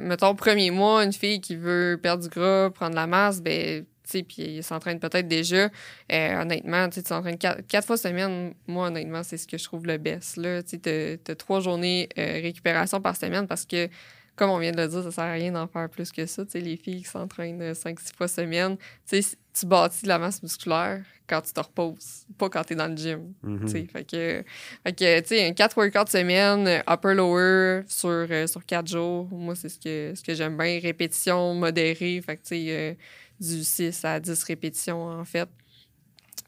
mettons, 0.00 0.34
premier 0.34 0.72
mois, 0.72 1.04
une 1.04 1.12
fille 1.12 1.40
qui 1.40 1.54
veut 1.54 2.00
perdre 2.02 2.24
du 2.24 2.28
gras, 2.28 2.70
prendre 2.70 2.96
la 2.96 3.06
masse, 3.06 3.40
ben 3.40 3.86
puis 4.04 4.24
il 4.38 4.62
s'entraîne 4.62 5.00
peut-être 5.00 5.28
déjà. 5.28 5.70
Euh, 6.12 6.42
honnêtement, 6.42 6.88
tu 6.88 7.00
s'entraînes 7.00 7.38
quatre, 7.38 7.66
quatre, 7.66 7.86
fois 7.86 7.96
semaine. 7.96 8.54
Moi, 8.66 8.88
honnêtement, 8.88 9.22
c'est 9.22 9.36
ce 9.36 9.46
que 9.46 9.58
je 9.58 9.64
trouve 9.64 9.86
le 9.86 9.98
best. 9.98 10.38
Tu 10.66 10.90
as, 11.30 11.36
trois 11.36 11.60
journées 11.60 12.08
euh, 12.18 12.40
récupération 12.42 13.00
par 13.00 13.16
semaine 13.16 13.46
parce 13.46 13.64
que, 13.64 13.88
comme 14.36 14.50
on 14.50 14.58
vient 14.58 14.72
de 14.72 14.80
le 14.80 14.88
dire, 14.88 15.02
ça 15.02 15.10
sert 15.10 15.24
à 15.24 15.32
rien 15.32 15.52
d'en 15.52 15.66
faire 15.66 15.88
plus 15.88 16.12
que 16.12 16.26
ça. 16.26 16.42
les 16.54 16.76
filles 16.76 17.02
qui 17.02 17.08
s'entraînent 17.08 17.62
euh, 17.62 17.74
cinq, 17.74 17.98
six 18.00 18.12
fois 18.14 18.28
semaine, 18.28 18.76
tu 19.10 19.66
bâtis 19.66 20.02
de 20.02 20.08
la 20.08 20.18
masse 20.18 20.42
musculaire 20.42 21.02
quand 21.28 21.40
tu 21.40 21.52
te 21.52 21.60
reposes, 21.60 22.26
pas 22.36 22.50
quand 22.50 22.64
tu 22.64 22.74
es 22.74 22.76
dans 22.76 22.88
le 22.88 22.96
gym. 22.96 23.32
Mm-hmm. 23.42 23.88
Fait 23.88 24.04
que, 24.04 24.44
fait 24.84 25.22
tu 25.22 25.28
sais, 25.28 25.46
un 25.46 25.52
4 25.52 25.78
workouts 25.78 26.10
semaine, 26.10 26.82
upper-lower 26.86 27.84
sur, 27.86 28.26
sur 28.46 28.66
quatre 28.66 28.88
jours. 28.88 29.28
Moi, 29.30 29.54
c'est 29.54 29.70
ce 29.70 29.78
que, 29.78 30.12
ce 30.14 30.22
que 30.22 30.34
j'aime 30.34 30.58
bien. 30.58 30.80
Répétition 30.82 31.54
modérée. 31.54 32.20
Fait 32.20 32.36
que, 32.36 32.42
tu 32.42 32.66
sais, 32.66 32.98
du 33.40 33.64
6 33.64 34.04
à 34.04 34.20
10 34.20 34.42
répétitions, 34.44 35.06
en 35.06 35.24
fait. 35.24 35.48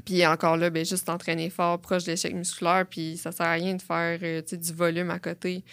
Puis 0.04 0.24
encore 0.26 0.56
là, 0.56 0.70
ben, 0.70 0.84
juste 0.84 1.08
entraîner 1.08 1.50
fort, 1.50 1.80
proche 1.80 2.04
de 2.04 2.12
l'échec 2.12 2.34
musculaire, 2.34 2.86
puis 2.88 3.16
ça 3.16 3.32
sert 3.32 3.46
à 3.46 3.52
rien 3.52 3.74
de 3.74 3.82
faire 3.82 4.18
euh, 4.22 4.40
du 4.40 4.72
volume 4.72 5.10
à 5.10 5.18
côté. 5.18 5.64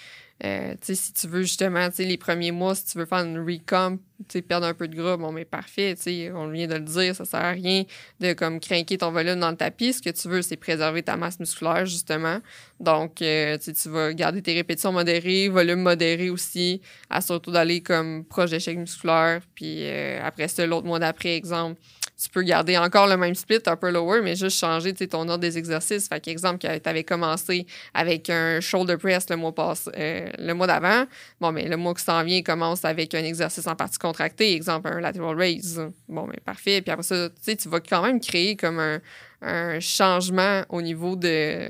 Euh, 0.44 0.76
si 0.82 1.14
tu 1.14 1.28
veux 1.28 1.44
justement, 1.44 1.88
les 1.98 2.18
premiers 2.18 2.52
mois, 2.52 2.76
si 2.76 2.86
tu 2.86 2.98
veux 2.98 3.06
faire 3.06 3.20
une 3.20 3.40
recomp, 3.40 4.00
perdre 4.48 4.68
un 4.68 4.74
peu 4.74 4.88
de 4.88 4.96
gras, 4.96 5.16
bon, 5.16 5.32
mais 5.32 5.46
parfait, 5.46 5.96
on 6.34 6.48
vient 6.48 6.68
de 6.68 6.76
le 6.76 6.82
dire, 6.82 7.16
ça 7.16 7.24
sert 7.24 7.40
à 7.40 7.52
rien 7.52 7.84
de 8.20 8.34
comme 8.34 8.60
craquer 8.60 8.98
ton 8.98 9.12
volume 9.12 9.40
dans 9.40 9.52
le 9.52 9.58
tapis. 9.58 9.94
Ce 9.94 10.02
que 10.02 10.10
tu 10.10 10.28
veux, 10.28 10.42
c'est 10.42 10.58
préserver 10.58 11.04
ta 11.04 11.16
masse 11.18 11.40
musculaire, 11.40 11.86
justement. 11.86 12.40
Donc, 12.80 13.22
euh, 13.22 13.58
tu 13.58 13.90
vas 13.90 14.14
garder 14.14 14.42
tes 14.42 14.54
répétitions 14.54 14.92
modérées, 14.92 15.50
volume 15.50 15.82
modéré 15.82 16.30
aussi, 16.30 16.82
à 17.10 17.22
surtout 17.22 17.52
d'aller 17.52 17.82
comme 17.82 18.26
proche 18.26 18.50
d'échec 18.50 18.78
musculaire. 18.78 19.42
Puis 19.56 19.88
après 20.22 20.48
ça, 20.48 20.66
l'autre 20.66 20.88
mois 20.88 21.00
d'après, 21.00 21.36
exemple, 21.36 21.80
tu 22.22 22.30
peux 22.30 22.44
garder 22.44 22.78
encore 22.78 23.08
le 23.08 23.18
même 23.18 23.36
split 23.36 23.60
upper 23.68 23.92
lower, 23.92 24.22
mais 24.22 24.36
juste 24.36 24.58
changer 24.58 24.94
ton 24.94 25.28
ordre 25.28 25.40
des 25.40 25.58
exercices. 25.58 26.08
Fait 26.08 26.20
qu'exemple, 26.20 26.60
tu 26.60 26.90
avais 26.90 27.04
commencé 27.04 27.66
avec 27.94 28.30
un 28.30 28.60
shoulder 28.60 28.98
press 28.98 29.30
le 29.30 29.36
mois 29.36 29.54
euh, 29.58 30.30
le 30.38 30.54
mois 30.54 30.68
d'avant. 30.68 31.06
Bon, 31.42 31.52
mais 31.52 31.68
le 31.68 31.78
mois 31.78 31.94
qui 31.94 32.04
s'en 32.04 32.24
vient 32.24 32.42
commence 32.42 32.86
avec 32.86 33.14
un 33.16 33.24
exercice 33.24 33.68
en 33.68 33.76
partie 33.76 33.98
contracté, 33.98 34.54
exemple 34.54 34.90
un 34.90 35.00
lateral 35.00 35.36
raise. 35.36 35.82
Bon, 36.08 36.28
mais 36.28 36.40
parfait. 36.44 36.82
Puis 36.82 36.92
après 36.92 37.04
ça, 37.04 37.30
tu 37.46 37.70
vas 37.70 37.80
quand 37.80 38.04
même 38.04 38.20
créer 38.20 38.56
comme 38.56 39.00
un 39.42 39.80
changement 39.80 40.64
au 40.70 40.82
niveau 40.82 41.16
de 41.16 41.70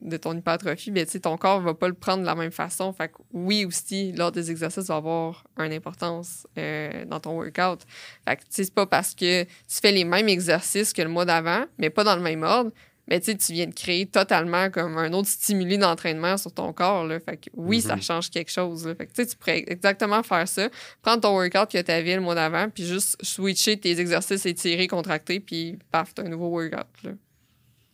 de 0.00 0.16
ton 0.16 0.36
hypertrophie, 0.36 0.90
ben, 0.90 1.06
ton 1.06 1.36
corps 1.36 1.60
va 1.60 1.74
pas 1.74 1.88
le 1.88 1.94
prendre 1.94 2.20
de 2.20 2.26
la 2.26 2.34
même 2.34 2.50
façon. 2.50 2.92
Fait 2.92 3.08
que 3.08 3.14
oui, 3.32 3.64
aussi, 3.64 4.12
lors 4.12 4.30
des 4.30 4.50
exercices, 4.50 4.86
va 4.88 4.96
avoir 4.96 5.44
une 5.58 5.72
importance 5.72 6.46
euh, 6.58 7.04
dans 7.06 7.20
ton 7.20 7.32
workout. 7.32 7.80
Fait 8.26 8.36
que 8.36 8.42
c'est 8.50 8.72
pas 8.72 8.86
parce 8.86 9.14
que 9.14 9.44
tu 9.44 9.48
fais 9.68 9.92
les 9.92 10.04
mêmes 10.04 10.28
exercices 10.28 10.92
que 10.92 11.02
le 11.02 11.08
mois 11.08 11.24
d'avant, 11.24 11.64
mais 11.78 11.90
pas 11.90 12.04
dans 12.04 12.16
le 12.16 12.22
même 12.22 12.42
ordre, 12.42 12.70
mais 13.08 13.20
tu 13.20 13.36
viens 13.50 13.66
de 13.66 13.74
créer 13.74 14.06
totalement 14.06 14.68
comme 14.68 14.98
un 14.98 15.12
autre 15.12 15.28
stimuli 15.28 15.78
d'entraînement 15.78 16.36
sur 16.36 16.52
ton 16.52 16.72
corps. 16.72 17.06
Là. 17.06 17.20
Fait 17.20 17.36
que 17.36 17.50
oui, 17.54 17.80
ça 17.80 17.96
mm-hmm. 17.96 18.02
change 18.02 18.30
quelque 18.30 18.50
chose. 18.50 18.92
Fait 18.98 19.06
que 19.06 19.22
tu 19.22 19.36
pourrais 19.36 19.64
exactement 19.66 20.22
faire 20.22 20.46
ça. 20.48 20.68
Prendre 21.02 21.20
ton 21.22 21.34
workout 21.34 21.70
que 21.70 21.80
tu 21.80 21.90
avais 21.90 22.16
le 22.16 22.20
mois 22.20 22.34
d'avant, 22.34 22.68
puis 22.68 22.84
juste 22.84 23.16
switcher 23.22 23.78
tes 23.78 23.98
exercices 24.00 24.44
étirés, 24.44 24.88
contractés, 24.88 25.40
puis 25.40 25.78
paf, 25.90 26.14
t'as 26.14 26.24
un 26.24 26.28
nouveau 26.28 26.48
workout. 26.48 26.86
Là. 27.04 27.12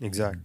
Exact. 0.00 0.38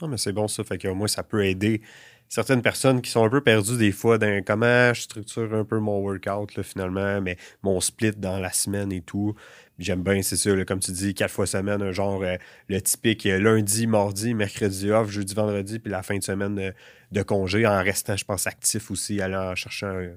Non, 0.00 0.08
mais 0.08 0.18
c'est 0.18 0.32
bon 0.32 0.48
ça. 0.48 0.64
Fait 0.64 0.78
que 0.78 0.88
moi, 0.88 1.08
ça 1.08 1.22
peut 1.22 1.44
aider 1.44 1.80
certaines 2.28 2.62
personnes 2.62 3.00
qui 3.00 3.10
sont 3.10 3.24
un 3.24 3.30
peu 3.30 3.40
perdues 3.40 3.76
des 3.76 3.92
fois 3.92 4.18
dans 4.18 4.42
comment 4.44 4.92
je 4.92 5.02
structure 5.02 5.54
un 5.54 5.64
peu 5.64 5.78
mon 5.78 6.00
workout 6.00 6.62
finalement, 6.62 7.20
mais 7.20 7.36
mon 7.62 7.80
split 7.80 8.12
dans 8.12 8.38
la 8.38 8.50
semaine 8.52 8.92
et 8.92 9.02
tout. 9.02 9.34
J'aime 9.78 10.02
bien, 10.02 10.22
c'est 10.22 10.36
ça, 10.36 10.50
comme 10.64 10.80
tu 10.80 10.92
dis, 10.92 11.14
quatre 11.14 11.32
fois 11.32 11.46
semaine, 11.46 11.82
un 11.82 11.92
genre 11.92 12.22
euh, 12.22 12.36
le 12.68 12.80
typique 12.80 13.26
euh, 13.26 13.38
lundi, 13.40 13.86
mardi, 13.86 14.34
mercredi 14.34 14.90
off, 14.90 15.10
jeudi, 15.10 15.34
vendredi, 15.34 15.80
puis 15.80 15.90
la 15.90 16.02
fin 16.02 16.16
de 16.16 16.22
semaine 16.22 16.58
euh, 16.58 16.72
de 17.10 17.22
congé, 17.22 17.66
en 17.66 17.82
restant, 17.82 18.16
je 18.16 18.24
pense, 18.24 18.46
actif 18.46 18.90
aussi, 18.92 19.20
allant 19.20 19.54
chercher 19.56 19.86
un, 19.86 20.10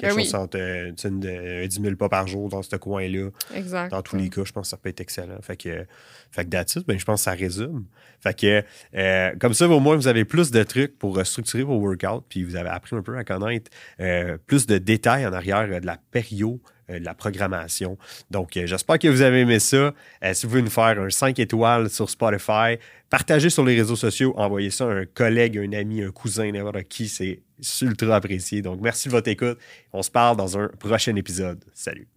quelque 0.00 0.16
ben 0.16 0.24
chose 0.24 0.34
entre 0.34 0.58
euh, 0.58 1.66
10 1.66 1.80
000 1.80 1.96
pas 1.96 2.08
par 2.08 2.26
jour 2.26 2.48
dans 2.48 2.62
ce 2.62 2.76
coin-là. 2.76 3.30
Exact. 3.54 3.90
Dans 3.90 4.02
tous 4.02 4.16
les 4.16 4.28
cas, 4.28 4.42
je 4.44 4.52
pense 4.52 4.66
que 4.66 4.70
ça 4.70 4.76
peut 4.76 4.88
être 4.88 5.00
excellent. 5.00 5.40
Fait 5.42 5.56
que, 5.56 5.86
fait 6.30 6.44
que 6.44 6.80
ben, 6.86 6.98
je 6.98 7.04
pense 7.04 7.20
que 7.20 7.24
ça 7.24 7.32
résume. 7.32 7.84
Fait 8.20 8.38
que, 8.38 8.62
euh, 8.94 9.34
comme 9.40 9.54
ça, 9.54 9.68
au 9.68 9.80
moins, 9.80 9.96
vous 9.96 10.08
avez 10.08 10.24
plus 10.24 10.50
de 10.50 10.62
trucs 10.62 10.98
pour 10.98 11.18
euh, 11.18 11.24
structurer 11.24 11.62
vos 11.62 11.76
workouts, 11.76 12.22
puis 12.28 12.44
vous 12.44 12.56
avez 12.56 12.68
appris 12.68 12.96
un 12.96 13.02
peu 13.02 13.16
à 13.16 13.24
connaître 13.24 13.70
euh, 14.00 14.36
plus 14.46 14.66
de 14.66 14.78
détails 14.78 15.26
en 15.26 15.32
arrière 15.32 15.66
de 15.80 15.86
la 15.86 15.98
période 16.10 16.58
de 16.88 17.04
la 17.04 17.14
programmation. 17.14 17.96
Donc, 18.32 18.58
j'espère 18.64 18.98
que 18.98 19.06
vous 19.06 19.22
avez 19.22 19.42
aimé 19.42 19.60
ça. 19.60 19.94
si 20.32 20.44
vous 20.44 20.50
voulez 20.50 20.62
nous 20.62 20.70
faire 20.70 21.00
un 21.00 21.08
5 21.08 21.38
étoiles 21.38 21.88
sur 21.88 22.10
Spotify, 22.10 22.78
partagez 23.08 23.48
sur 23.48 23.64
les 23.64 23.76
réseaux 23.76 23.94
sociaux, 23.94 24.34
envoyez 24.36 24.70
ça 24.70 24.86
à 24.86 24.88
un 24.88 25.04
collègue, 25.06 25.56
un 25.56 25.72
ami, 25.72 26.02
un 26.02 26.10
cousin, 26.10 26.50
n'importe 26.50 26.82
qui, 26.88 27.06
c'est 27.06 27.42
ultra 27.82 28.16
apprécié. 28.16 28.62
Donc, 28.62 28.80
merci 28.80 29.08
de 29.08 29.12
votre 29.12 29.28
écoute. 29.28 29.58
On 29.92 30.02
se 30.02 30.10
parle 30.10 30.36
dans 30.36 30.58
un 30.58 30.68
prochain 30.68 31.16
épisode. 31.16 31.64
Salut. 31.72 32.10